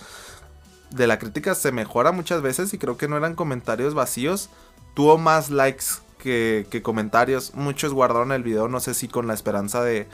de 0.91 1.07
la 1.07 1.19
crítica 1.19 1.55
se 1.55 1.73
mejora 1.73 2.13
muchas 2.13 2.43
veces 2.43 2.75
y 2.75 2.79
creo 2.79 2.97
que 2.97 3.09
no 3.09 3.17
eran 3.17 3.35
comentarios 3.35 3.95
vacíos. 3.95 4.51
Tuvo 4.95 5.19
más 5.19 5.51
likes 5.51 5.85
que, 6.19 6.81
comentarios. 6.83 7.55
Muchos 7.55 7.93
guardaron 7.93 8.33
el 8.33 8.43
video, 8.43 8.69
no 8.69 8.81
sé 8.81 8.95
si 8.95 9.09
con 9.09 9.27
la 9.27 9.35
esperanza 9.35 9.83
de, 9.83 10.09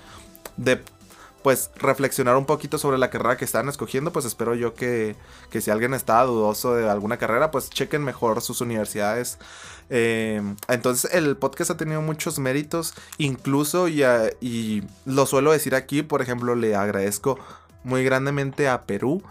de 0.57 0.83
pues 1.43 1.71
reflexionar 1.77 2.37
un 2.37 2.45
poquito 2.45 2.77
sobre 2.77 2.99
la 2.99 3.09
carrera 3.09 3.37
que 3.37 3.45
están 3.45 3.69
escogiendo, 3.69 4.12
pues 4.12 4.25
espero 4.25 4.55
yo 4.55 4.75
que, 4.75 5.15
que 5.51 5.61
si 5.61 5.71
alguien 5.71 5.95
está 5.95 6.23
dudoso 6.25 6.75
de 6.75 6.91
alguna 6.91 7.19
carrera, 7.19 7.51
pues 7.51 7.71
chequen 7.71 8.03
mejor 8.03 8.41
sus 8.43 8.61
universidades. 8.61 9.39
Eh, 9.89 10.43
entonces 10.67 11.15
el 11.15 11.37
podcast 11.37 11.71
ha 11.71 11.77
tenido 11.77 12.03
muchos 12.03 12.41
méritos, 12.41 12.95
incluso 13.19 13.87
y, 13.87 14.03
y 14.41 14.83
lo 15.05 15.25
suelo 15.27 15.53
decir 15.53 15.75
aquí, 15.77 16.03
por 16.03 16.21
ejemplo, 16.21 16.57
le 16.57 16.75
agradezco 16.75 17.39
muy 17.85 18.03
grandemente 18.03 18.69
a 18.69 18.83
Perú 18.83 19.23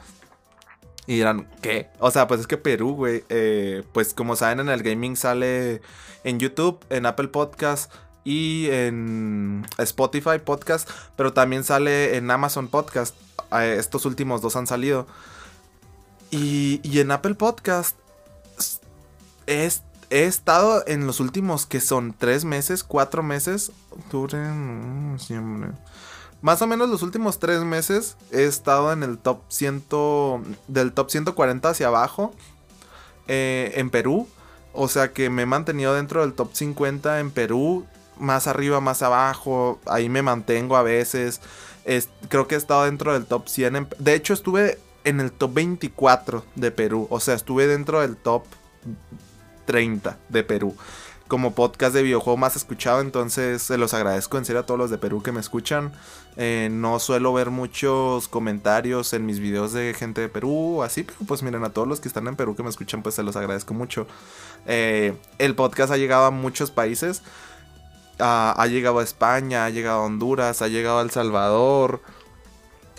y 1.07 1.15
dirán, 1.15 1.47
¿qué? 1.61 1.89
O 1.99 2.11
sea, 2.11 2.27
pues 2.27 2.41
es 2.41 2.47
que 2.47 2.57
Perú, 2.57 2.95
güey, 2.95 3.23
eh, 3.29 3.83
pues 3.93 4.13
como 4.13 4.35
saben 4.35 4.59
en 4.59 4.69
el 4.69 4.83
gaming 4.83 5.15
sale 5.15 5.81
en 6.23 6.39
YouTube, 6.39 6.79
en 6.89 7.05
Apple 7.05 7.27
Podcast 7.27 7.91
y 8.23 8.67
en 8.71 9.65
Spotify 9.77 10.39
Podcast, 10.43 10.89
pero 11.15 11.33
también 11.33 11.63
sale 11.63 12.17
en 12.17 12.29
Amazon 12.31 12.67
Podcast. 12.67 13.15
Estos 13.51 14.05
últimos 14.05 14.41
dos 14.41 14.55
han 14.55 14.65
salido. 14.67 15.07
Y, 16.31 16.81
y 16.83 16.99
en 16.99 17.11
Apple 17.11 17.35
Podcast 17.35 17.95
he, 19.47 19.69
estado 20.09 20.83
en 20.87 21.07
los 21.07 21.19
últimos 21.19 21.65
que 21.65 21.81
son 21.81 22.13
tres 22.17 22.45
meses, 22.45 22.83
cuatro 22.83 23.23
meses, 23.23 23.71
octubre, 23.91 24.39
más 26.45 26.61
o 26.61 26.67
menos 26.67 26.89
los 26.89 27.01
últimos 27.01 27.39
tres 27.39 27.61
meses 27.61 28.17
he 28.31 28.43
estado 28.43 28.93
en 28.93 29.01
el 29.01 29.17
top 29.17 29.39
100, 29.47 29.85
del 30.67 30.93
top 30.93 31.09
140 31.09 31.69
hacia 31.69 31.87
abajo 31.87 32.35
eh, 33.27 33.73
en 33.77 33.89
Perú. 33.89 34.27
O 34.71 34.87
sea 34.87 35.11
que 35.11 35.31
me 35.31 35.41
he 35.41 35.45
mantenido 35.47 35.95
dentro 35.95 36.21
del 36.21 36.33
top 36.33 36.53
50 36.53 37.19
en 37.19 37.31
Perú, 37.31 37.87
más 38.19 38.45
arriba, 38.45 38.79
más 38.79 39.01
abajo. 39.01 39.79
Ahí 39.87 40.07
me 40.07 40.21
mantengo 40.21 40.77
a 40.77 40.83
veces. 40.83 41.41
creo 42.29 42.47
que 42.47 42.53
he 42.53 42.59
estado 42.59 42.83
dentro 42.83 43.13
del 43.13 43.25
top 43.25 43.47
100. 43.47 43.87
de 43.97 44.13
hecho, 44.13 44.35
estuve 44.35 44.77
en 45.03 45.21
el 45.21 45.31
top 45.31 45.51
24 45.51 46.45
de 46.53 46.69
Perú. 46.69 47.07
O 47.09 47.19
sea, 47.19 47.33
estuve 47.33 47.65
dentro 47.65 48.01
del 48.01 48.17
top 48.17 48.43
30 49.65 50.19
de 50.29 50.43
Perú 50.43 50.75
como 51.27 51.55
podcast 51.55 51.93
de 51.93 52.03
videojuego 52.03 52.37
más 52.37 52.55
escuchado. 52.55 53.01
Entonces 53.01 53.61
se 53.61 53.77
los 53.77 53.93
agradezco 53.93 54.37
en 54.37 54.45
serio 54.45 54.61
a 54.61 54.65
todos 54.65 54.79
los 54.79 54.89
de 54.89 54.97
Perú 54.97 55.21
que 55.21 55.31
me 55.31 55.39
escuchan. 55.39 55.91
Eh, 56.37 56.69
no 56.71 56.99
suelo 56.99 57.33
ver 57.33 57.49
muchos 57.49 58.27
comentarios 58.27 59.13
en 59.13 59.25
mis 59.25 59.39
videos 59.39 59.73
de 59.73 59.93
gente 59.97 60.21
de 60.21 60.29
Perú 60.29 60.83
así, 60.83 61.03
pero 61.03 61.19
pues 61.27 61.43
miren, 61.43 61.63
a 61.63 61.69
todos 61.69 61.87
los 61.87 61.99
que 61.99 62.07
están 62.07 62.27
en 62.27 62.35
Perú 62.35 62.55
que 62.55 62.63
me 62.63 62.69
escuchan, 62.69 63.01
pues 63.03 63.15
se 63.15 63.23
los 63.23 63.35
agradezco 63.35 63.73
mucho. 63.73 64.07
Eh, 64.65 65.17
el 65.37 65.55
podcast 65.55 65.91
ha 65.91 65.97
llegado 65.97 66.25
a 66.25 66.31
muchos 66.31 66.71
países. 66.71 67.21
ha 68.19 68.65
llegado 68.67 68.99
a 68.99 69.03
España, 69.03 69.65
ha 69.65 69.69
llegado 69.69 70.01
a 70.01 70.05
Honduras, 70.05 70.61
ha 70.61 70.67
llegado 70.67 70.99
a 70.99 71.01
El 71.01 71.11
Salvador. 71.11 72.01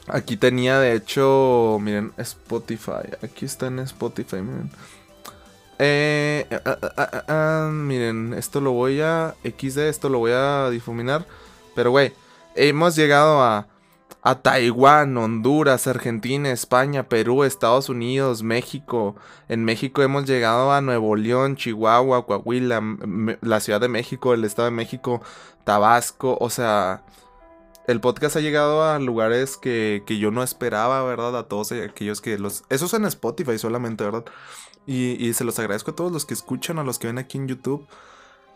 Aquí 0.09 0.37
tenía, 0.37 0.79
de 0.79 0.95
hecho, 0.95 1.79
miren, 1.81 2.12
Spotify. 2.17 3.11
Aquí 3.23 3.45
está 3.45 3.67
en 3.67 3.81
Spotify, 3.81 4.37
miren. 4.37 4.71
Eh, 5.79 6.47
ah, 6.65 6.79
ah, 6.97 7.25
ah, 7.29 7.71
miren, 7.71 8.33
esto 8.35 8.61
lo 8.61 8.73
voy 8.73 9.01
a 9.01 9.35
XD, 9.45 9.79
esto 9.89 10.09
lo 10.09 10.19
voy 10.19 10.33
a 10.33 10.71
difuminar. 10.71 11.27
Pero, 11.75 11.91
güey, 11.91 12.12
hemos 12.55 12.97
llegado 12.97 13.43
a, 13.43 13.67
a 14.23 14.43
Taiwán, 14.43 15.17
Honduras, 15.19 15.87
Argentina, 15.87 16.51
España, 16.51 17.09
Perú, 17.09 17.45
Estados 17.45 17.89
Unidos, 17.89 18.43
México. 18.43 19.17
En 19.49 19.65
México 19.65 20.03
hemos 20.03 20.25
llegado 20.25 20.73
a 20.73 20.81
Nuevo 20.81 21.15
León, 21.17 21.57
Chihuahua, 21.57 22.27
Coahuila, 22.27 22.83
la 23.43 23.61
Ciudad 23.61 23.81
de 23.81 23.89
México, 23.89 24.33
el 24.33 24.45
Estado 24.45 24.67
de 24.67 24.75
México, 24.75 25.21
Tabasco. 25.65 26.39
O 26.41 26.49
sea, 26.49 27.05
el 27.87 28.01
podcast 28.01 28.37
ha 28.37 28.41
llegado 28.41 28.83
a 28.83 28.99
lugares 28.99 29.59
que, 29.59 30.03
que 30.07 30.19
yo 30.19 30.31
no 30.31 30.43
esperaba, 30.43 31.05
¿verdad? 31.05 31.37
A 31.37 31.47
todos 31.47 31.71
aquellos 31.73 32.21
que 32.21 32.39
los... 32.39 32.65
Eso 32.71 32.87
es 32.87 32.95
en 32.95 33.05
Spotify 33.05 33.59
solamente, 33.59 34.03
¿verdad? 34.03 34.25
Y, 34.87 35.33
se 35.35 35.44
los 35.44 35.59
agradezco 35.59 35.90
a 35.90 35.96
todos 35.96 36.12
los 36.12 36.25
que 36.25 36.35
escuchan, 36.35 36.79
a 36.79 36.85
los 36.85 36.99
que 36.99 37.09
ven 37.09 37.18
aquí 37.18 37.38
en 37.38 37.49
YouTube. 37.49 37.87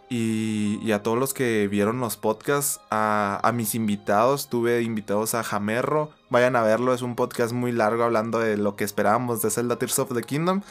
Y, 0.09 0.91
a 0.93 1.03
todos 1.03 1.19
los 1.19 1.35
que 1.35 1.69
vieron 1.69 2.01
los 2.01 2.17
podcasts, 2.17 2.81
a, 2.91 3.51
mis 3.55 3.75
invitados, 3.75 4.49
tuve 4.49 4.83
invitados 4.83 5.35
a 5.35 5.43
Jamerro, 5.43 6.11
vayan 6.31 6.57
a 6.57 6.63
verlo, 6.63 6.95
es 6.95 7.03
un 7.03 7.15
podcast 7.15 7.53
muy 7.53 7.73
largo 7.73 8.05
hablando 8.05 8.39
de 8.39 8.57
lo 8.57 8.75
que 8.75 8.85
esperábamos 8.85 9.43
de 9.43 9.51
Zelda 9.51 9.77
Tears 9.77 9.99
of 9.99 10.15
the 10.15 10.23
Kingdom. 10.23 10.63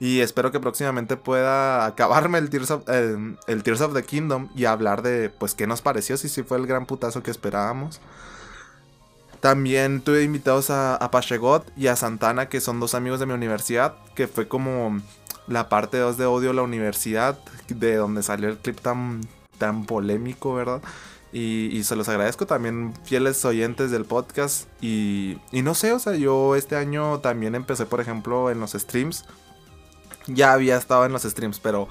Y 0.00 0.20
espero 0.20 0.50
que 0.50 0.60
próximamente 0.60 1.16
pueda 1.16 1.86
acabarme 1.86 2.38
el 2.38 2.50
Tears 2.50 2.70
of, 2.70 2.84
the 2.84 4.02
Kingdom 4.04 4.48
y 4.54 4.64
hablar 4.64 5.02
de 5.02 5.30
pues 5.30 5.54
qué 5.54 5.66
nos 5.66 5.82
pareció, 5.82 6.16
si 6.16 6.28
sí 6.28 6.42
fue 6.42 6.58
el 6.58 6.66
gran 6.66 6.86
putazo 6.86 7.22
que 7.22 7.30
esperábamos. 7.30 8.00
También 9.44 10.00
tuve 10.00 10.22
invitados 10.22 10.70
a, 10.70 10.96
a 10.96 11.10
Pachegot 11.10 11.70
y 11.76 11.88
a 11.88 11.96
Santana, 11.96 12.48
que 12.48 12.62
son 12.62 12.80
dos 12.80 12.94
amigos 12.94 13.20
de 13.20 13.26
mi 13.26 13.34
universidad, 13.34 13.94
que 14.14 14.26
fue 14.26 14.48
como 14.48 15.02
la 15.46 15.68
parte 15.68 15.98
2 15.98 16.16
de 16.16 16.24
Odio 16.24 16.52
a 16.52 16.54
la 16.54 16.62
Universidad, 16.62 17.38
de 17.68 17.96
donde 17.96 18.22
salió 18.22 18.48
el 18.48 18.56
clip 18.56 18.80
tan, 18.80 19.20
tan 19.58 19.84
polémico, 19.84 20.54
¿verdad? 20.54 20.80
Y, 21.30 21.82
se 21.84 21.94
los 21.94 22.08
agradezco 22.08 22.46
también, 22.46 22.94
fieles 23.04 23.44
oyentes 23.44 23.90
del 23.90 24.06
podcast. 24.06 24.66
Y, 24.80 25.36
y 25.52 25.60
no 25.60 25.74
sé, 25.74 25.92
o 25.92 25.98
sea, 25.98 26.14
yo 26.14 26.56
este 26.56 26.76
año 26.76 27.18
también 27.18 27.54
empecé, 27.54 27.84
por 27.84 28.00
ejemplo, 28.00 28.50
en 28.50 28.60
los 28.60 28.72
streams. 28.72 29.26
Ya 30.26 30.54
había 30.54 30.78
estado 30.78 31.04
en 31.04 31.12
los 31.12 31.24
streams, 31.24 31.60
pero 31.60 31.86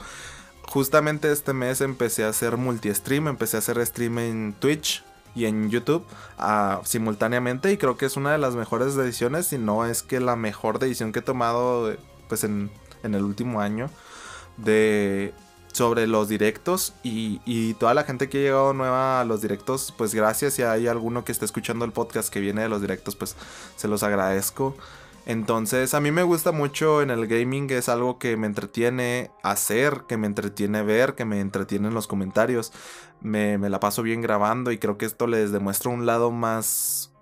justamente 0.69 1.31
este 1.31 1.53
mes 1.53 1.81
empecé 1.81 2.23
a 2.23 2.29
hacer 2.29 2.57
multi-stream, 2.57 3.27
empecé 3.27 3.57
a 3.57 3.59
hacer 3.59 3.85
stream 3.85 4.17
en 4.17 4.55
Twitch 4.57 5.03
y 5.35 5.45
en 5.45 5.69
YouTube 5.69 6.05
ah, 6.37 6.81
simultáneamente 6.83 7.71
y 7.71 7.77
creo 7.77 7.97
que 7.97 8.05
es 8.05 8.17
una 8.17 8.31
de 8.31 8.37
las 8.37 8.55
mejores 8.55 8.95
decisiones, 8.95 9.47
si 9.47 9.57
no 9.57 9.85
es 9.85 10.03
que 10.03 10.19
la 10.19 10.35
mejor 10.35 10.79
decisión 10.79 11.11
que 11.11 11.19
he 11.19 11.23
tomado 11.23 11.95
pues 12.27 12.43
en, 12.43 12.71
el 13.03 13.23
último 13.23 13.59
año 13.59 13.89
de 14.57 15.33
sobre 15.73 16.05
los 16.05 16.29
directos 16.29 16.93
y, 17.03 17.41
y, 17.45 17.73
toda 17.73 17.95
la 17.95 18.03
gente 18.03 18.29
que 18.29 18.37
ha 18.37 18.41
llegado 18.41 18.73
nueva 18.73 19.21
a 19.21 19.25
los 19.25 19.41
directos, 19.41 19.91
pues 19.97 20.13
gracias. 20.13 20.53
Si 20.53 20.61
hay 20.61 20.85
alguno 20.85 21.25
que 21.25 21.31
esté 21.31 21.45
escuchando 21.45 21.83
el 21.83 21.91
podcast 21.91 22.31
que 22.31 22.39
viene 22.39 22.61
de 22.61 22.69
los 22.69 22.79
directos, 22.79 23.15
pues 23.15 23.35
se 23.75 23.87
los 23.87 24.03
agradezco. 24.03 24.77
Entonces, 25.25 25.93
a 25.93 26.01
mí 26.01 26.11
me 26.11 26.23
gusta 26.23 26.51
mucho 26.51 27.01
en 27.01 27.09
el 27.09 27.27
gaming, 27.27 27.69
es 27.71 27.87
algo 27.87 28.19
que 28.19 28.35
me 28.35 28.47
entretiene 28.47 29.31
hacer, 29.41 30.03
que 30.07 30.17
me 30.17 30.27
entretiene 30.27 30.83
ver, 30.83 31.15
que 31.15 31.25
me 31.25 31.39
entretiene 31.39 31.87
en 31.87 31.93
los 31.93 32.07
comentarios. 32.07 32.73
Me, 33.21 33.57
la 33.57 33.79
paso 33.79 34.03
bien 34.03 34.21
grabando 34.21 34.71
y 34.71 34.79
creo 34.79 34.97
que 34.97 35.05
esto 35.05 35.27
les 35.27 35.51
demuestra 35.51 35.91
un 35.91 36.05
lado 36.05 36.31
más, 36.31 37.13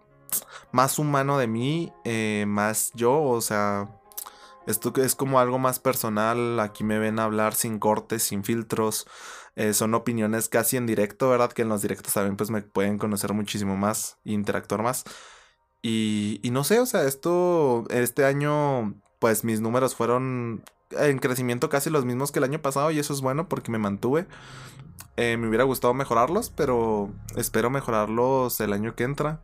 más 0.72 0.98
humano 0.98 1.38
de 1.38 1.48
mí, 1.48 1.94
eh, 2.04 2.46
más 2.48 2.92
yo, 2.96 3.22
o 3.22 3.40
sea, 3.42 3.88
esto 4.68 4.94
es 4.98 5.16
como 5.16 5.40
algo 5.40 5.60
más 5.60 5.80
personal. 5.80 6.60
Aquí 6.60 6.84
me 6.84 7.00
ven 7.00 7.20
hablar 7.20 7.56
sin 7.56 7.80
cortes, 7.80 8.24
sin 8.24 8.44
filtros. 8.44 9.08
Eh, 9.56 9.74
son 9.74 9.94
opiniones 9.94 10.50
casi 10.50 10.78
en 10.78 10.86
directo, 10.86 11.30
¿verdad? 11.30 11.52
Que 11.52 11.64
en 11.64 11.70
los 11.70 11.82
directos 11.82 12.14
también 12.14 12.38
pues 12.38 12.50
me 12.52 12.62
pueden 12.62 12.98
conocer 12.98 13.34
muchísimo 13.34 13.76
más 13.76 14.18
interactuar 14.24 14.82
más. 14.82 15.04
Y, 15.84 16.40
no 16.52 16.64
sé, 16.64 16.80
o 16.80 16.86
sea, 16.86 17.06
esto, 17.06 17.86
este 17.90 18.26
año, 18.26 18.94
pues 19.20 19.44
mis 19.44 19.62
números 19.62 19.96
fueron 19.96 20.64
en 20.92 21.20
crecimiento 21.20 21.70
casi 21.70 21.90
los 21.90 22.06
mismos 22.06 22.32
que 22.32 22.40
el 22.40 22.44
año 22.44 22.62
pasado 22.62 22.92
y 22.92 23.00
eso 23.00 23.14
es 23.14 23.22
bueno 23.22 23.48
porque 23.48 23.72
me 23.72 23.78
mantuve. 23.78 24.28
Eh, 25.18 25.38
me 25.38 25.48
hubiera 25.48 25.64
gustado 25.64 25.94
mejorarlos, 25.94 26.50
pero 26.50 27.12
espero 27.36 27.70
mejorarlos 27.70 28.60
el 28.60 28.74
año 28.74 28.96
que 28.96 29.04
entra. 29.04 29.42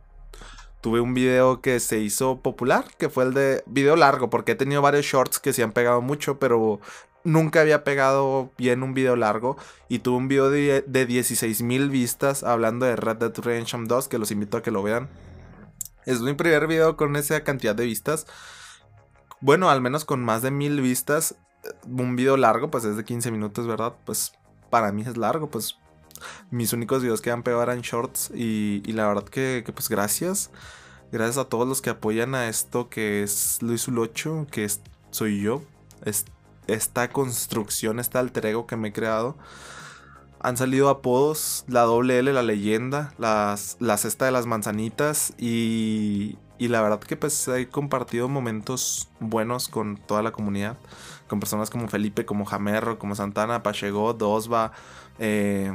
Tuve 0.80 1.00
un 1.00 1.12
video 1.12 1.60
que 1.60 1.80
se 1.80 1.98
hizo 1.98 2.40
popular, 2.40 2.84
que 2.98 3.08
fue 3.08 3.24
el 3.24 3.34
de 3.34 3.64
video 3.66 3.96
largo, 3.96 4.30
porque 4.30 4.52
he 4.52 4.54
tenido 4.54 4.80
varios 4.80 5.06
shorts 5.06 5.40
que 5.40 5.52
se 5.52 5.64
han 5.64 5.72
pegado 5.72 6.00
mucho, 6.02 6.38
pero 6.38 6.80
nunca 7.24 7.60
había 7.62 7.82
pegado 7.82 8.52
bien 8.56 8.84
un 8.84 8.94
video 8.94 9.16
largo. 9.16 9.56
Y 9.88 9.98
tuve 9.98 10.18
un 10.18 10.28
video 10.28 10.50
de, 10.50 10.84
de 10.86 11.06
16 11.06 11.62
mil 11.62 11.90
vistas 11.90 12.44
hablando 12.44 12.86
de 12.86 12.94
Red 12.94 13.16
Dead 13.16 13.36
Redemption 13.36 13.88
2, 13.88 14.06
que 14.06 14.18
los 14.18 14.30
invito 14.30 14.56
a 14.56 14.62
que 14.62 14.70
lo 14.70 14.84
vean. 14.84 15.08
Es 16.08 16.22
mi 16.22 16.32
primer 16.32 16.66
video 16.66 16.96
con 16.96 17.16
esa 17.16 17.44
cantidad 17.44 17.74
de 17.74 17.84
vistas. 17.84 18.26
Bueno, 19.42 19.68
al 19.68 19.82
menos 19.82 20.06
con 20.06 20.24
más 20.24 20.40
de 20.40 20.50
mil 20.50 20.80
vistas. 20.80 21.34
Un 21.86 22.16
video 22.16 22.38
largo, 22.38 22.70
pues 22.70 22.86
es 22.86 22.96
de 22.96 23.04
15 23.04 23.30
minutos, 23.30 23.66
¿verdad? 23.66 23.92
Pues 24.06 24.32
para 24.70 24.90
mí 24.90 25.02
es 25.02 25.18
largo, 25.18 25.50
pues 25.50 25.76
mis 26.50 26.72
únicos 26.72 27.02
videos 27.02 27.20
que 27.20 27.30
han 27.30 27.42
pegado 27.42 27.62
eran 27.62 27.82
shorts. 27.82 28.30
Y, 28.34 28.80
la 28.90 29.06
verdad 29.06 29.24
que, 29.24 29.62
pues 29.74 29.90
gracias. 29.90 30.50
Gracias 31.12 31.36
a 31.36 31.44
todos 31.44 31.68
los 31.68 31.82
que 31.82 31.90
apoyan 31.90 32.34
a 32.34 32.48
esto 32.48 32.88
que 32.88 33.22
es 33.22 33.58
Luis 33.60 33.86
Ulocho, 33.86 34.46
que 34.50 34.66
soy 35.10 35.42
yo. 35.42 35.60
esta 36.68 37.10
construcción, 37.10 38.00
este 38.00 38.16
alter 38.16 38.46
ego 38.46 38.66
que 38.66 38.76
me 38.76 38.88
he 38.88 38.92
creado. 38.94 39.36
Han 40.40 40.56
salido 40.56 40.88
apodos, 40.88 41.64
la 41.66 41.82
doble 41.82 42.18
L, 42.18 42.32
la 42.32 42.42
leyenda, 42.42 43.12
las, 43.18 43.76
la 43.80 43.96
cesta 43.96 44.24
de 44.24 44.30
las 44.30 44.46
manzanitas 44.46 45.32
y, 45.36 46.36
y 46.58 46.68
la 46.68 46.80
verdad 46.80 47.00
que 47.00 47.16
pues 47.16 47.48
he 47.48 47.68
compartido 47.68 48.28
momentos 48.28 49.08
buenos 49.20 49.68
con 49.68 49.96
toda 49.96 50.22
la 50.22 50.32
comunidad, 50.32 50.76
con 51.28 51.40
personas 51.40 51.70
como 51.70 51.88
Felipe, 51.88 52.24
como 52.24 52.44
Jamerro, 52.44 52.98
como 52.98 53.14
Santana, 53.14 53.62
Pachego, 53.62 54.14
Dosba, 54.14 54.72
eh, 55.18 55.72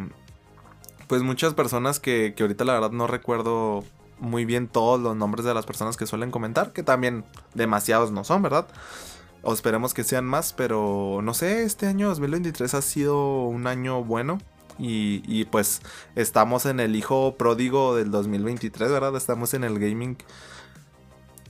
pues 1.07 1.21
muchas 1.21 1.53
personas 1.53 1.99
que, 1.99 2.33
que 2.35 2.43
ahorita 2.43 2.65
la 2.65 2.73
verdad 2.73 2.91
no 2.91 3.07
recuerdo 3.07 3.83
muy 4.19 4.45
bien 4.45 4.67
todos 4.67 4.99
los 4.99 5.15
nombres 5.15 5.45
de 5.45 5.53
las 5.53 5.65
personas 5.65 5.97
que 5.97 6.05
suelen 6.05 6.31
comentar, 6.31 6.71
que 6.71 6.83
también 6.83 7.25
demasiados 7.53 8.11
no 8.11 8.23
son, 8.23 8.41
¿verdad? 8.41 8.67
O 9.41 9.53
esperemos 9.53 9.93
que 9.93 10.03
sean 10.03 10.25
más, 10.25 10.53
pero 10.53 11.19
no 11.21 11.33
sé, 11.33 11.63
este 11.63 11.87
año 11.87 12.07
2023 12.07 12.73
ha 12.73 12.81
sido 12.81 13.43
un 13.43 13.67
año 13.67 14.03
bueno. 14.03 14.37
Y, 14.79 15.45
pues 15.45 15.81
estamos 16.15 16.65
en 16.65 16.79
el 16.79 16.95
hijo 16.95 17.35
pródigo 17.37 17.95
del 17.95 18.11
2023, 18.11 18.91
¿verdad? 18.91 19.15
Estamos 19.15 19.53
en 19.53 19.63
el 19.63 19.79
gaming. 19.79 20.17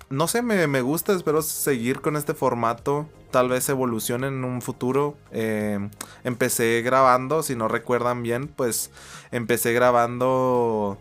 No 0.10 0.28
sé, 0.28 0.42
me, 0.42 0.82
gusta, 0.82 1.14
espero 1.14 1.42
seguir 1.42 2.02
con 2.02 2.16
este 2.16 2.34
formato. 2.34 3.10
Tal 3.32 3.50
vez 3.50 3.68
evolucione 3.70 4.28
en 4.28 4.44
un 4.44 4.62
futuro. 4.62 5.18
Eh, 5.32 5.90
empecé 6.24 6.82
grabando, 6.84 7.42
si 7.42 7.56
no 7.56 7.68
recuerdan 7.68 8.22
bien, 8.22 8.48
pues 8.48 8.92
empecé 9.32 9.74
grabando 9.74 11.00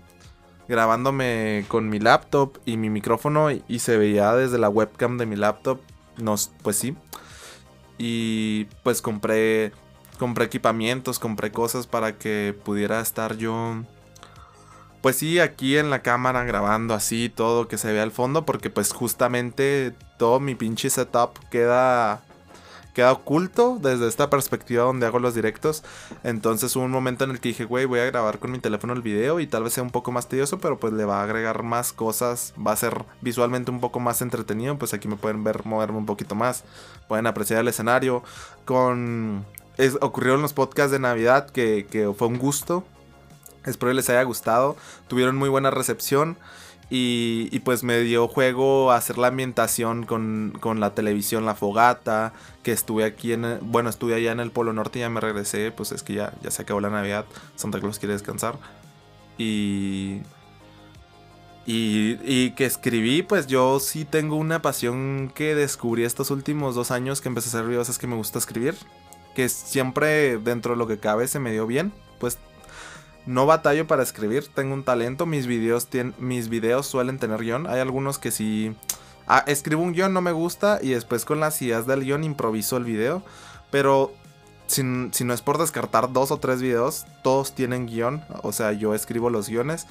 grabándome 0.69 1.67
con 1.69 1.89
mi 1.89 1.99
laptop 1.99 2.59
y 2.65 2.77
mi 2.77 2.89
micrófono 2.89 3.51
y, 3.51 3.79
se 3.79 3.99
veía 3.99 4.35
desde 4.35 4.59
la 4.59 4.69
webcam 4.69 5.19
de 5.19 5.27
mi 5.27 5.37
laptop. 5.37 5.81
Nos, 6.17 6.51
pues 6.63 6.77
sí. 6.77 6.97
Y 7.99 8.65
pues 8.83 9.03
compré 9.03 9.73
compré 10.19 10.45
equipamientos, 10.47 11.19
compré 11.19 11.53
cosas 11.53 11.87
para 11.87 12.19
que 12.19 12.55
pudiera 12.65 13.01
estar 13.01 13.37
yo 13.37 13.83
pues 15.03 15.17
sí, 15.17 15.41
aquí 15.41 15.77
en 15.77 15.91
la 15.91 16.01
cámara 16.01 16.45
grabando 16.45 16.95
así 16.95 17.29
todo 17.29 17.67
que 17.67 17.77
se 17.77 17.93
vea 17.93 18.05
al 18.05 18.13
fondo 18.13 18.47
porque 18.47 18.71
pues 18.71 18.93
justamente 18.93 19.93
todo 20.17 20.39
mi 20.39 20.55
pinche 20.55 20.91
setup 20.91 21.39
queda 21.51 22.23
queda 22.95 23.13
oculto 23.13 23.79
desde 23.81 24.07
esta 24.07 24.31
perspectiva 24.31 24.85
donde 24.85 25.07
hago 25.07 25.19
los 25.19 25.35
directos. 25.35 25.83
Entonces 26.23 26.77
hubo 26.77 26.85
un 26.85 26.91
momento 26.91 27.25
en 27.25 27.31
el 27.31 27.41
que 27.41 27.49
dije, 27.49 27.65
güey, 27.65 27.87
voy 27.87 28.01
a 28.01 28.05
grabar 28.05 28.39
con 28.39 28.53
mi 28.53 28.59
teléfono 28.59 28.93
el 28.93 29.03
video 29.03 29.41
y 29.41 29.47
tal 29.47 29.65
vez 29.65 29.73
sea 29.73 29.83
un 29.83 29.91
poco 29.91 30.13
más 30.13 30.29
tedioso, 30.29 30.59
pero 30.59 30.79
pues 30.79 30.93
le 30.93 31.05
va 31.05 31.21
a 31.21 31.25
agregar 31.25 31.63
más 31.63 31.93
cosas, 31.93 32.55
va 32.65 32.73
a 32.73 32.77
ser 32.77 33.05
visualmente 33.23 33.71
un 33.71 33.81
poco 33.81 33.99
más 33.99 34.23
entretenido, 34.23 34.79
pues 34.79 34.95
aquí 34.95 35.09
me 35.09 35.17
pueden 35.17 35.43
ver 35.43 35.65
moverme 35.65 35.99
un 35.99 36.07
poquito 36.07 36.35
más, 36.35 36.65
pueden 37.09 37.27
apreciar 37.27 37.61
el 37.61 37.69
escenario. 37.69 38.23
Con... 38.65 39.45
Es, 39.79 39.97
ocurrió 40.01 40.35
en 40.35 40.43
los 40.43 40.53
podcasts 40.53 40.93
de 40.93 40.99
Navidad 40.99 41.49
que, 41.51 41.87
que 41.91 42.13
fue 42.17 42.29
un 42.29 42.39
gusto. 42.39 42.85
Espero 43.65 43.93
les 43.93 44.09
haya 44.11 44.23
gustado. 44.23 44.77
Tuvieron 45.09 45.37
muy 45.37 45.49
buena 45.49 45.71
recepción. 45.71 46.37
Y, 46.95 47.59
pues 47.61 47.85
me 47.85 48.01
dio 48.01 48.29
juego 48.29 48.93
hacer 48.93 49.17
la 49.17 49.29
ambientación 49.29 50.05
con, 50.05 50.53
la 50.79 50.95
televisión, 50.95 51.47
la 51.47 51.55
fogata, 51.55 52.35
que 52.63 52.73
estuve 52.73 53.05
aquí 53.05 53.33
en, 53.33 53.61
bueno, 53.63 53.89
estuve 53.89 54.15
allá 54.15 54.31
en 54.31 54.41
el 54.41 54.51
Polo 54.51 54.75
Norte 54.75 54.99
y 54.99 55.01
ya 55.01 55.09
me 55.09 55.21
regresé, 55.21 55.71
pues 55.71 55.91
es 55.93 56.03
que 56.03 56.13
ya, 56.13 56.35
ya 56.43 56.51
se 56.51 56.61
acabó 56.61 56.83
la 56.83 56.91
Navidad, 56.91 57.25
Santa 57.57 57.81
Claus 57.81 57.99
quiere 57.99 58.13
descansar. 58.13 58.59
Y, 59.39 60.21
y, 61.65 62.19
y 62.25 62.51
que 62.51 62.67
escribí, 62.67 63.23
pues 63.23 63.47
yo 63.47 63.81
sí 63.81 64.05
tengo 64.05 64.37
una 64.37 64.61
pasión 64.61 65.33
que 65.35 65.55
descubrí 65.55 66.05
estos 66.05 66.31
últimos 66.31 66.75
dos 66.75 66.91
años 66.91 67.23
que 67.23 67.29
empecé 67.29 67.49
a 67.49 67.61
hacer 67.61 67.71
videos, 67.71 67.89
es 67.89 67.97
que 67.97 68.07
me 68.07 68.17
gusta 68.17 68.39
escribir, 68.39 68.75
que 69.35 69.49
siempre 69.49 70.39
dentro 70.39 70.73
de 70.73 70.79
lo 70.79 70.87
que 70.87 70.99
cabe 70.99 71.29
se 71.29 71.39
me 71.39 71.53
dio 71.53 71.67
bien, 71.67 71.93
pues 72.19 72.39
no 73.27 73.47
batallo 73.47 73.87
para 73.87 74.03
escribir, 74.03 74.49
tengo 74.49 74.75
un 74.75 74.85
talento. 74.85 75.27
Mis 75.27 75.47
videos, 75.47 75.89
mis 76.19 76.49
videos 76.49 76.87
suelen 76.87 77.19
tener 77.19 77.41
guion. 77.41 77.67
Hay 77.67 77.81
algunos 77.81 78.19
que 78.19 78.31
si 78.31 78.75
ah, 79.27 79.45
escribo 79.47 79.83
un 79.83 79.93
guion, 79.93 80.13
no 80.13 80.21
me 80.21 80.33
gusta. 80.33 80.81
Y 80.83 80.91
después 80.91 81.25
con 81.25 81.41
las 81.41 81.61
ideas 81.63 81.87
del 81.87 82.05
guion 82.05 82.25
improviso 82.25 82.77
el 82.77 82.85
video. 82.85 83.23
Pero 83.71 84.13
si, 84.67 84.83
no 84.83 85.35
es 85.35 85.41
por 85.41 85.59
descartar 85.59 86.13
dos 86.13 86.31
o 86.31 86.39
tres 86.39 86.61
videos, 86.61 87.07
todos 87.23 87.55
tienen 87.55 87.87
guion. 87.87 88.25
O 88.43 88.53
sea, 88.53 88.73
yo 88.73 88.95
escribo 88.95 89.31
los 89.31 89.49
guiones. 89.49 89.87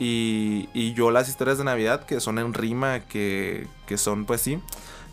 Y, 0.00 0.68
y 0.74 0.94
yo 0.94 1.12
las 1.12 1.28
historias 1.28 1.58
de 1.58 1.64
Navidad 1.64 2.04
que 2.04 2.18
son 2.18 2.40
en 2.40 2.52
rima, 2.52 3.00
que, 3.00 3.68
que 3.86 3.98
son 3.98 4.24
pues 4.24 4.40
sí. 4.40 4.60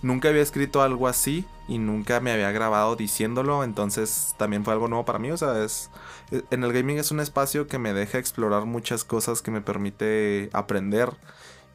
Nunca 0.02 0.30
había 0.30 0.42
escrito 0.42 0.82
algo 0.82 1.08
así 1.08 1.46
y 1.68 1.78
nunca 1.78 2.20
me 2.20 2.32
había 2.32 2.52
grabado 2.52 2.96
diciéndolo, 2.96 3.64
entonces 3.64 4.34
también 4.38 4.66
fue 4.66 4.74
algo 4.74 4.88
nuevo 4.88 5.06
para 5.06 5.20
mí, 5.20 5.30
o 5.32 5.38
sea, 5.38 5.64
es 5.64 5.92
e, 6.32 6.44
en 6.50 6.64
el 6.64 6.74
gaming 6.74 6.98
es 6.98 7.12
un 7.12 7.20
espacio 7.20 7.68
que 7.68 7.78
me 7.78 7.94
deja 7.94 8.18
explorar 8.18 8.66
muchas 8.66 9.04
cosas 9.04 9.42
que 9.42 9.52
me 9.52 9.62
permite 9.62 10.50
aprender 10.54 11.12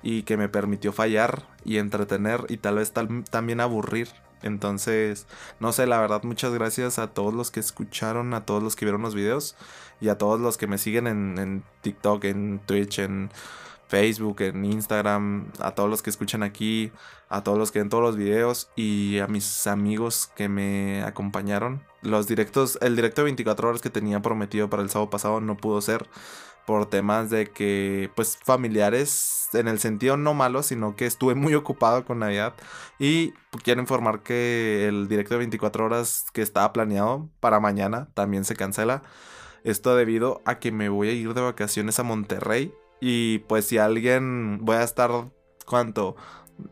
y 0.02 0.24
que 0.24 0.36
me 0.36 0.48
permitió 0.48 0.92
fallar 0.92 1.44
y 1.64 1.78
entretener 1.78 2.46
y 2.48 2.58
tal 2.58 2.76
vez 2.76 2.92
también 2.92 3.60
aburrir. 3.60 4.08
Entonces, 4.42 5.26
no 5.60 5.72
sé, 5.72 5.86
la 5.86 5.98
verdad, 5.98 6.22
muchas 6.22 6.52
gracias 6.52 6.98
a 6.98 7.08
todos 7.08 7.34
los 7.34 7.50
que 7.50 7.60
escucharon, 7.60 8.34
a 8.34 8.44
todos 8.44 8.62
los 8.62 8.76
que 8.76 8.84
vieron 8.84 9.02
los 9.02 9.14
videos 9.14 9.56
y 10.00 10.08
a 10.08 10.18
todos 10.18 10.40
los 10.40 10.56
que 10.58 10.66
me 10.66 10.78
siguen 10.78 11.06
en, 11.06 11.38
en 11.38 11.62
TikTok, 11.80 12.24
en 12.24 12.60
Twitch, 12.66 12.98
en 12.98 13.30
Facebook, 13.88 14.40
en 14.42 14.64
Instagram, 14.64 15.50
a 15.60 15.72
todos 15.72 15.88
los 15.88 16.02
que 16.02 16.10
escuchan 16.10 16.42
aquí, 16.42 16.92
a 17.28 17.42
todos 17.42 17.58
los 17.58 17.70
que 17.70 17.78
ven 17.78 17.88
todos 17.88 18.02
los 18.02 18.16
videos 18.16 18.70
y 18.76 19.18
a 19.18 19.26
mis 19.26 19.66
amigos 19.66 20.30
que 20.34 20.48
me 20.48 21.02
acompañaron. 21.02 21.82
Los 22.02 22.26
directos, 22.26 22.78
el 22.82 22.96
directo 22.96 23.22
de 23.22 23.26
24 23.26 23.68
horas 23.68 23.82
que 23.82 23.90
tenía 23.90 24.20
prometido 24.20 24.68
para 24.70 24.82
el 24.82 24.90
sábado 24.90 25.10
pasado 25.10 25.40
no 25.40 25.56
pudo 25.56 25.80
ser 25.80 26.08
por 26.66 26.86
temas 26.86 27.30
de 27.30 27.46
que, 27.46 28.10
pues, 28.16 28.38
familiares, 28.44 29.48
en 29.52 29.68
el 29.68 29.78
sentido 29.78 30.16
no 30.16 30.34
malo, 30.34 30.62
sino 30.64 30.96
que 30.96 31.06
estuve 31.06 31.34
muy 31.34 31.54
ocupado 31.54 32.04
con 32.04 32.18
Navidad. 32.18 32.54
Y 32.98 33.32
quiero 33.62 33.80
informar 33.80 34.22
que 34.22 34.88
el 34.88 35.08
directo 35.08 35.34
de 35.34 35.38
24 35.38 35.84
horas 35.84 36.26
que 36.32 36.42
estaba 36.42 36.72
planeado 36.72 37.30
para 37.40 37.60
mañana 37.60 38.08
también 38.14 38.44
se 38.44 38.56
cancela. 38.56 39.02
Esto 39.62 39.96
debido 39.96 40.42
a 40.44 40.58
que 40.58 40.72
me 40.72 40.88
voy 40.88 41.08
a 41.08 41.12
ir 41.12 41.34
de 41.34 41.40
vacaciones 41.40 41.98
a 41.98 42.02
Monterrey 42.02 42.72
y 43.00 43.38
pues 43.40 43.66
si 43.66 43.78
alguien 43.78 44.58
voy 44.62 44.76
a 44.76 44.82
estar, 44.82 45.10
¿cuánto? 45.66 46.16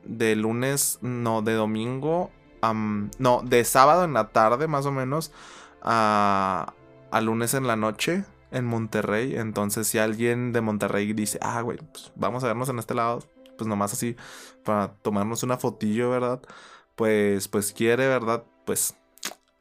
De 0.05 0.35
lunes, 0.37 0.99
no, 1.03 1.43
de 1.43 1.55
domingo, 1.55 2.31
no, 3.19 3.43
de 3.45 3.65
sábado 3.65 4.05
en 4.05 4.15
la 4.15 4.29
tarde 4.29 4.67
más 4.67 4.87
o 4.87 4.93
menos 4.93 5.33
a, 5.83 6.73
a 7.11 7.21
lunes 7.21 7.55
en 7.55 7.67
la 7.67 7.77
noche 7.77 8.25
en 8.51 8.65
Monterrey. 8.65 9.37
Entonces 9.37 9.87
si 9.89 9.99
alguien 9.99 10.53
de 10.53 10.61
Monterrey 10.61 11.13
dice, 11.13 11.39
ah, 11.43 11.61
güey, 11.61 11.79
pues 11.79 12.13
vamos 12.15 12.45
a 12.45 12.47
vernos 12.47 12.69
en 12.69 12.79
este 12.79 12.95
lado, 12.95 13.21
pues 13.59 13.69
nomás 13.69 13.93
así 13.93 14.17
para 14.65 14.95
tomarnos 15.03 15.43
una 15.43 15.59
fotillo, 15.59 16.11
¿verdad? 16.11 16.41
Pues, 16.95 17.49
pues 17.49 17.73
quiere, 17.73 18.09
¿verdad? 18.09 18.45
Pues 18.65 18.97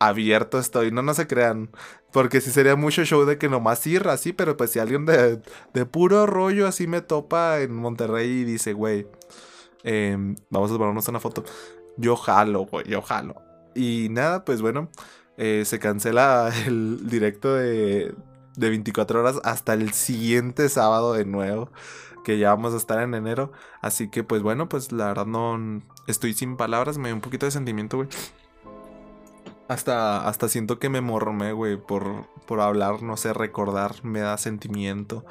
abierto 0.07 0.59
estoy, 0.59 0.91
no, 0.91 1.01
no 1.01 1.13
se 1.13 1.27
crean. 1.27 1.69
Porque 2.11 2.41
si 2.41 2.51
sería 2.51 2.75
mucho 2.75 3.03
show 3.03 3.25
de 3.25 3.37
que 3.37 3.49
nomás 3.49 3.85
ir 3.87 4.07
así, 4.07 4.33
pero 4.33 4.55
pues 4.57 4.71
si 4.71 4.79
alguien 4.79 5.05
de, 5.05 5.41
de 5.73 5.85
puro 5.85 6.25
rollo 6.27 6.67
así 6.67 6.87
me 6.87 7.01
topa 7.01 7.59
en 7.61 7.73
Monterrey 7.75 8.29
y 8.29 8.43
dice, 8.43 8.73
güey, 8.73 9.07
em, 9.83 10.35
vamos 10.49 10.71
a 10.71 10.73
tomarnos 10.75 11.07
una 11.07 11.19
foto. 11.19 11.43
Yo 11.97 12.15
jalo, 12.15 12.65
güey, 12.65 12.87
yo 12.87 13.01
jalo. 13.01 13.41
Y 13.75 14.09
nada, 14.11 14.45
pues 14.45 14.61
bueno, 14.61 14.89
eh, 15.37 15.63
se 15.65 15.79
cancela 15.79 16.51
el 16.67 17.09
directo 17.09 17.55
de, 17.55 18.13
de 18.55 18.69
24 18.69 19.19
horas 19.21 19.39
hasta 19.43 19.73
el 19.73 19.93
siguiente 19.93 20.69
sábado 20.69 21.13
de 21.13 21.25
nuevo, 21.25 21.71
que 22.23 22.37
ya 22.37 22.49
vamos 22.49 22.73
a 22.73 22.77
estar 22.77 23.01
en 23.01 23.15
enero. 23.15 23.51
Así 23.81 24.09
que 24.09 24.23
pues 24.23 24.41
bueno, 24.41 24.69
pues 24.69 24.91
la 24.91 25.07
verdad 25.07 25.25
no 25.25 25.81
estoy 26.07 26.33
sin 26.33 26.57
palabras, 26.57 26.97
me 26.97 27.09
da 27.09 27.15
un 27.15 27.21
poquito 27.21 27.45
de 27.45 27.51
sentimiento, 27.51 27.97
güey. 27.97 28.09
Hasta, 29.73 30.27
hasta 30.27 30.49
siento 30.49 30.77
que 30.77 30.89
me 30.89 31.01
morromé, 31.01 31.51
güey, 31.51 31.77
por, 31.77 32.27
por 32.45 32.61
hablar, 32.61 33.01
no 33.01 33.17
sé, 33.17 33.33
recordar, 33.33 34.03
me 34.03 34.19
da 34.19 34.37
sentimiento. 34.37 35.25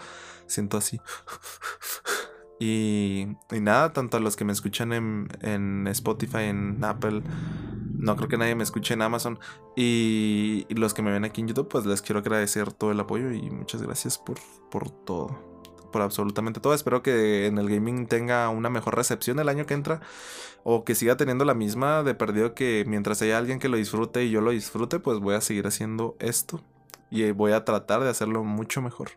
Siento 0.46 0.76
así. 0.76 1.00
Y, 2.64 3.26
y 3.50 3.61
nada, 3.61 3.92
tanto 3.92 4.18
a 4.18 4.20
los 4.20 4.37
que 4.37 4.44
me 4.44 4.52
escuchan 4.52 4.92
en, 4.92 5.26
en 5.40 5.88
Spotify, 5.88 6.44
en 6.44 6.85
Apple, 6.85 7.24
no 8.02 8.16
creo 8.16 8.28
que 8.28 8.38
nadie 8.38 8.55
me 8.55 8.62
escuche 8.62 8.94
en 8.94 9.02
Amazon. 9.02 9.40
Y, 9.76 10.66
los 10.70 10.94
que 10.94 11.02
me 11.02 11.11
ven 11.11 11.24
aquí 11.24 11.40
en 11.40 11.48
YouTube, 11.48 11.68
pues 11.68 11.87
les 11.87 12.02
quiero 12.02 12.20
agradecer 12.20 12.72
todo 12.72 12.92
el 12.92 13.00
apoyo 13.00 13.33
y 13.33 13.50
muchas 13.50 13.83
gracias 13.83 14.16
por, 14.16 14.38
por 14.70 14.90
todo. 14.90 15.51
Por 15.92 16.02
absolutamente 16.02 16.61
todo. 16.61 16.74
Espero 16.74 17.02
que 17.02 17.46
en 17.46 17.59
el 17.59 17.68
gaming 17.68 18.07
tenga 18.07 18.48
una 18.48 18.70
mejor 18.70 18.96
recepción 18.96 19.38
el 19.38 19.48
año 19.48 19.66
que 19.66 19.74
entra. 19.74 20.00
O 20.64 20.85
que 20.85 20.94
siga 20.94 21.16
teniendo 21.16 21.44
la 21.44 21.55
misma 21.55 22.02
de 22.02 22.14
perdido 22.14 22.55
que 22.55 22.85
mientras 22.87 23.20
haya 23.22 23.38
alguien 23.38 23.59
que 23.59 23.68
lo 23.68 23.76
disfrute 23.76 24.24
y 24.24 24.31
yo 24.31 24.40
lo 24.40 24.52
disfrute, 24.52 25.00
pues 25.00 25.18
voy 25.18 25.35
a 25.35 25.40
seguir 25.40 25.66
haciendo 25.66 26.16
esto. 26.18 26.61
Y 27.11 27.31
voy 27.33 27.52
a 27.52 27.64
tratar 27.64 28.02
de 28.02 28.09
hacerlo 28.09 28.42
mucho 28.42 28.81
mejor. 28.81 29.11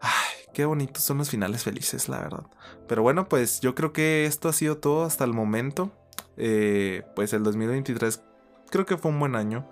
Ay, 0.00 0.44
qué 0.52 0.64
bonitos 0.64 1.02
son 1.02 1.18
los 1.18 1.30
finales 1.30 1.64
felices, 1.64 2.08
la 2.08 2.20
verdad. 2.20 2.46
Pero 2.86 3.02
bueno, 3.02 3.28
pues 3.28 3.60
yo 3.60 3.74
creo 3.74 3.92
que 3.92 4.26
esto 4.26 4.48
ha 4.48 4.52
sido 4.52 4.78
todo 4.78 5.04
hasta 5.04 5.24
el 5.24 5.32
momento. 5.32 5.92
Eh, 6.36 7.02
pues 7.14 7.32
el 7.32 7.42
2023 7.42 8.22
creo 8.70 8.86
que 8.86 8.96
fue 8.96 9.10
un 9.10 9.20
buen 9.20 9.36
año. 9.36 9.68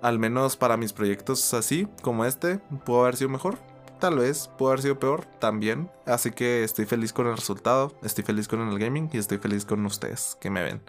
Al 0.00 0.18
menos 0.18 0.56
para 0.56 0.76
mis 0.76 0.92
proyectos 0.92 1.54
así, 1.54 1.88
como 2.02 2.24
este, 2.24 2.58
pudo 2.84 3.02
haber 3.02 3.16
sido 3.16 3.30
mejor. 3.30 3.58
Tal 3.98 4.16
vez, 4.16 4.48
pudo 4.56 4.68
haber 4.68 4.82
sido 4.82 4.98
peor 4.98 5.24
también. 5.40 5.90
Así 6.06 6.30
que 6.30 6.62
estoy 6.62 6.86
feliz 6.86 7.12
con 7.12 7.26
el 7.26 7.36
resultado, 7.36 7.92
estoy 8.02 8.22
feliz 8.22 8.46
con 8.46 8.60
el 8.60 8.78
gaming 8.78 9.10
y 9.12 9.18
estoy 9.18 9.38
feliz 9.38 9.64
con 9.64 9.84
ustedes 9.86 10.36
que 10.40 10.50
me 10.50 10.62
ven. 10.62 10.80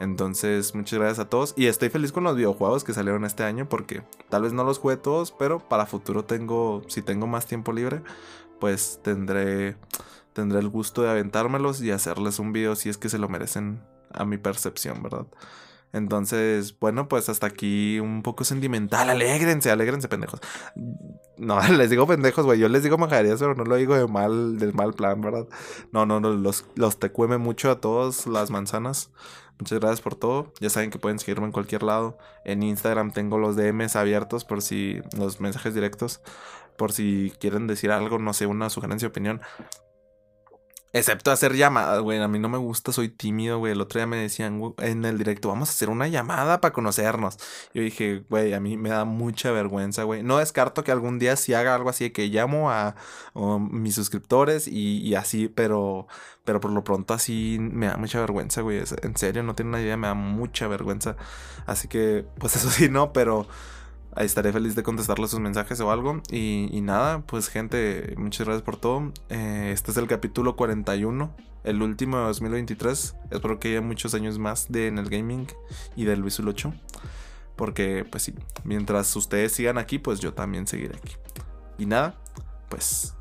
Entonces, 0.00 0.74
muchas 0.74 0.98
gracias 0.98 1.20
a 1.20 1.28
todos. 1.28 1.54
Y 1.56 1.66
estoy 1.66 1.88
feliz 1.88 2.10
con 2.10 2.24
los 2.24 2.34
videojuegos 2.34 2.82
que 2.82 2.94
salieron 2.94 3.24
este 3.24 3.44
año 3.44 3.68
porque 3.68 4.02
tal 4.28 4.42
vez 4.42 4.52
no 4.52 4.64
los 4.64 4.78
jugué 4.78 4.96
todos, 4.96 5.30
pero 5.30 5.60
para 5.60 5.86
futuro 5.86 6.24
tengo, 6.24 6.82
si 6.88 7.02
tengo 7.02 7.28
más 7.28 7.46
tiempo 7.46 7.72
libre, 7.72 8.02
pues 8.58 8.98
tendré, 9.04 9.76
tendré 10.32 10.58
el 10.58 10.68
gusto 10.68 11.02
de 11.02 11.10
aventármelos 11.10 11.80
y 11.80 11.92
hacerles 11.92 12.40
un 12.40 12.52
video 12.52 12.74
si 12.74 12.88
es 12.88 12.98
que 12.98 13.08
se 13.08 13.18
lo 13.18 13.28
merecen 13.28 13.80
a 14.12 14.24
mi 14.24 14.38
percepción, 14.38 15.00
¿verdad? 15.02 15.26
Entonces, 15.92 16.78
bueno, 16.78 17.08
pues 17.08 17.28
hasta 17.28 17.46
aquí 17.46 18.00
un 18.00 18.22
poco 18.22 18.44
sentimental. 18.44 19.10
Alégrense, 19.10 19.70
alégrense, 19.70 20.08
pendejos. 20.08 20.40
No, 21.36 21.60
les 21.68 21.90
digo 21.90 22.06
pendejos, 22.06 22.46
güey. 22.46 22.58
Yo 22.58 22.68
les 22.68 22.82
digo 22.82 22.98
majaderías, 22.98 23.40
pero 23.40 23.54
no 23.54 23.64
lo 23.64 23.76
digo 23.76 23.94
de 23.94 24.06
mal, 24.06 24.58
del 24.58 24.72
mal 24.72 24.94
plan, 24.94 25.20
¿verdad? 25.20 25.46
No, 25.92 26.06
no, 26.06 26.20
no, 26.20 26.30
los, 26.30 26.64
los 26.76 26.98
tecueme 26.98 27.38
mucho 27.38 27.70
a 27.70 27.80
todos 27.80 28.26
las 28.26 28.50
manzanas. 28.50 29.10
Muchas 29.58 29.80
gracias 29.80 30.00
por 30.00 30.14
todo. 30.14 30.52
Ya 30.60 30.70
saben 30.70 30.90
que 30.90 30.98
pueden 30.98 31.18
seguirme 31.18 31.46
en 31.46 31.52
cualquier 31.52 31.82
lado. 31.82 32.18
En 32.44 32.62
Instagram 32.62 33.12
tengo 33.12 33.38
los 33.38 33.54
DMs 33.54 33.94
abiertos 33.96 34.44
por 34.44 34.62
si 34.62 35.00
los 35.16 35.40
mensajes 35.40 35.74
directos. 35.74 36.20
Por 36.76 36.92
si 36.92 37.32
quieren 37.38 37.66
decir 37.66 37.90
algo, 37.90 38.18
no 38.18 38.32
sé, 38.32 38.46
una 38.46 38.70
sugerencia, 38.70 39.08
opinión. 39.08 39.40
Excepto 40.94 41.30
hacer 41.30 41.56
llamadas, 41.56 42.00
güey. 42.02 42.20
A 42.20 42.28
mí 42.28 42.38
no 42.38 42.50
me 42.50 42.58
gusta, 42.58 42.92
soy 42.92 43.08
tímido, 43.08 43.58
güey. 43.58 43.72
El 43.72 43.80
otro 43.80 43.98
día 43.98 44.06
me 44.06 44.18
decían 44.18 44.60
en 44.78 45.04
el 45.06 45.16
directo, 45.16 45.48
vamos 45.48 45.70
a 45.70 45.72
hacer 45.72 45.88
una 45.88 46.06
llamada 46.06 46.60
para 46.60 46.74
conocernos. 46.74 47.38
Yo 47.72 47.82
dije, 47.82 48.24
güey, 48.28 48.52
a 48.52 48.60
mí 48.60 48.76
me 48.76 48.90
da 48.90 49.06
mucha 49.06 49.52
vergüenza, 49.52 50.02
güey. 50.02 50.22
No 50.22 50.36
descarto 50.36 50.84
que 50.84 50.92
algún 50.92 51.18
día 51.18 51.36
sí 51.36 51.54
haga 51.54 51.74
algo 51.74 51.88
así 51.88 52.04
de 52.04 52.12
que 52.12 52.26
llamo 52.28 52.70
a, 52.70 52.94
mis 53.70 53.94
suscriptores 53.94 54.68
y, 54.68 55.14
así, 55.14 55.48
pero, 55.48 56.06
pero 56.44 56.60
por 56.60 56.70
lo 56.70 56.84
pronto 56.84 57.14
así 57.14 57.56
me 57.58 57.86
da 57.86 57.96
mucha 57.96 58.20
vergüenza, 58.20 58.60
güey. 58.60 58.82
En 59.02 59.16
serio, 59.16 59.42
no 59.42 59.54
tiene 59.54 59.70
una 59.70 59.80
idea, 59.80 59.96
me 59.96 60.08
da 60.08 60.14
mucha 60.14 60.68
vergüenza. 60.68 61.16
Así 61.66 61.88
que, 61.88 62.26
pues 62.38 62.56
eso 62.56 62.70
sí, 62.70 62.90
no, 62.90 63.12
pero 63.14 63.46
estaré 64.16 64.52
feliz 64.52 64.74
de 64.74 64.82
contestarle 64.82 65.26
sus 65.28 65.40
mensajes 65.40 65.80
o 65.80 65.90
algo. 65.90 66.22
Y, 66.30 66.80
nada, 66.82 67.20
pues 67.22 67.48
gente, 67.48 68.14
muchas 68.16 68.46
gracias 68.46 68.62
por 68.62 68.76
todo. 68.76 69.12
Eh, 69.28 69.70
este 69.72 69.90
es 69.90 69.96
el 69.96 70.06
capítulo 70.06 70.56
41, 70.56 71.34
el 71.64 71.82
último 71.82 72.18
de 72.18 72.24
2023. 72.24 73.16
Espero 73.30 73.58
que 73.58 73.68
haya 73.68 73.80
muchos 73.80 74.14
años 74.14 74.38
más 74.38 74.70
de 74.70 74.88
en 74.88 74.98
el 74.98 75.08
gaming 75.08 75.46
y 75.96 76.04
del 76.04 76.20
Luis 76.20 76.38
8. 76.40 76.72
Porque 77.56 78.04
pues 78.08 78.24
sí, 78.24 78.34
mientras 78.64 79.14
ustedes 79.16 79.52
sigan 79.52 79.78
aquí, 79.78 79.98
pues 79.98 80.20
yo 80.20 80.34
también 80.34 80.66
seguiré 80.66 80.96
aquí. 80.96 81.16
Y 81.78 81.86
nada, 81.86 82.14
pues 82.68 83.14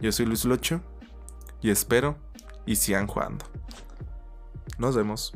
yo 0.00 0.10
soy 0.12 0.26
Luis 0.26 0.44
8 0.44 0.80
y 1.60 1.70
espero 1.70 2.16
y 2.66 2.76
sigan 2.76 3.06
jugando. 3.06 3.44
Nos 4.78 4.96
vemos. 4.96 5.32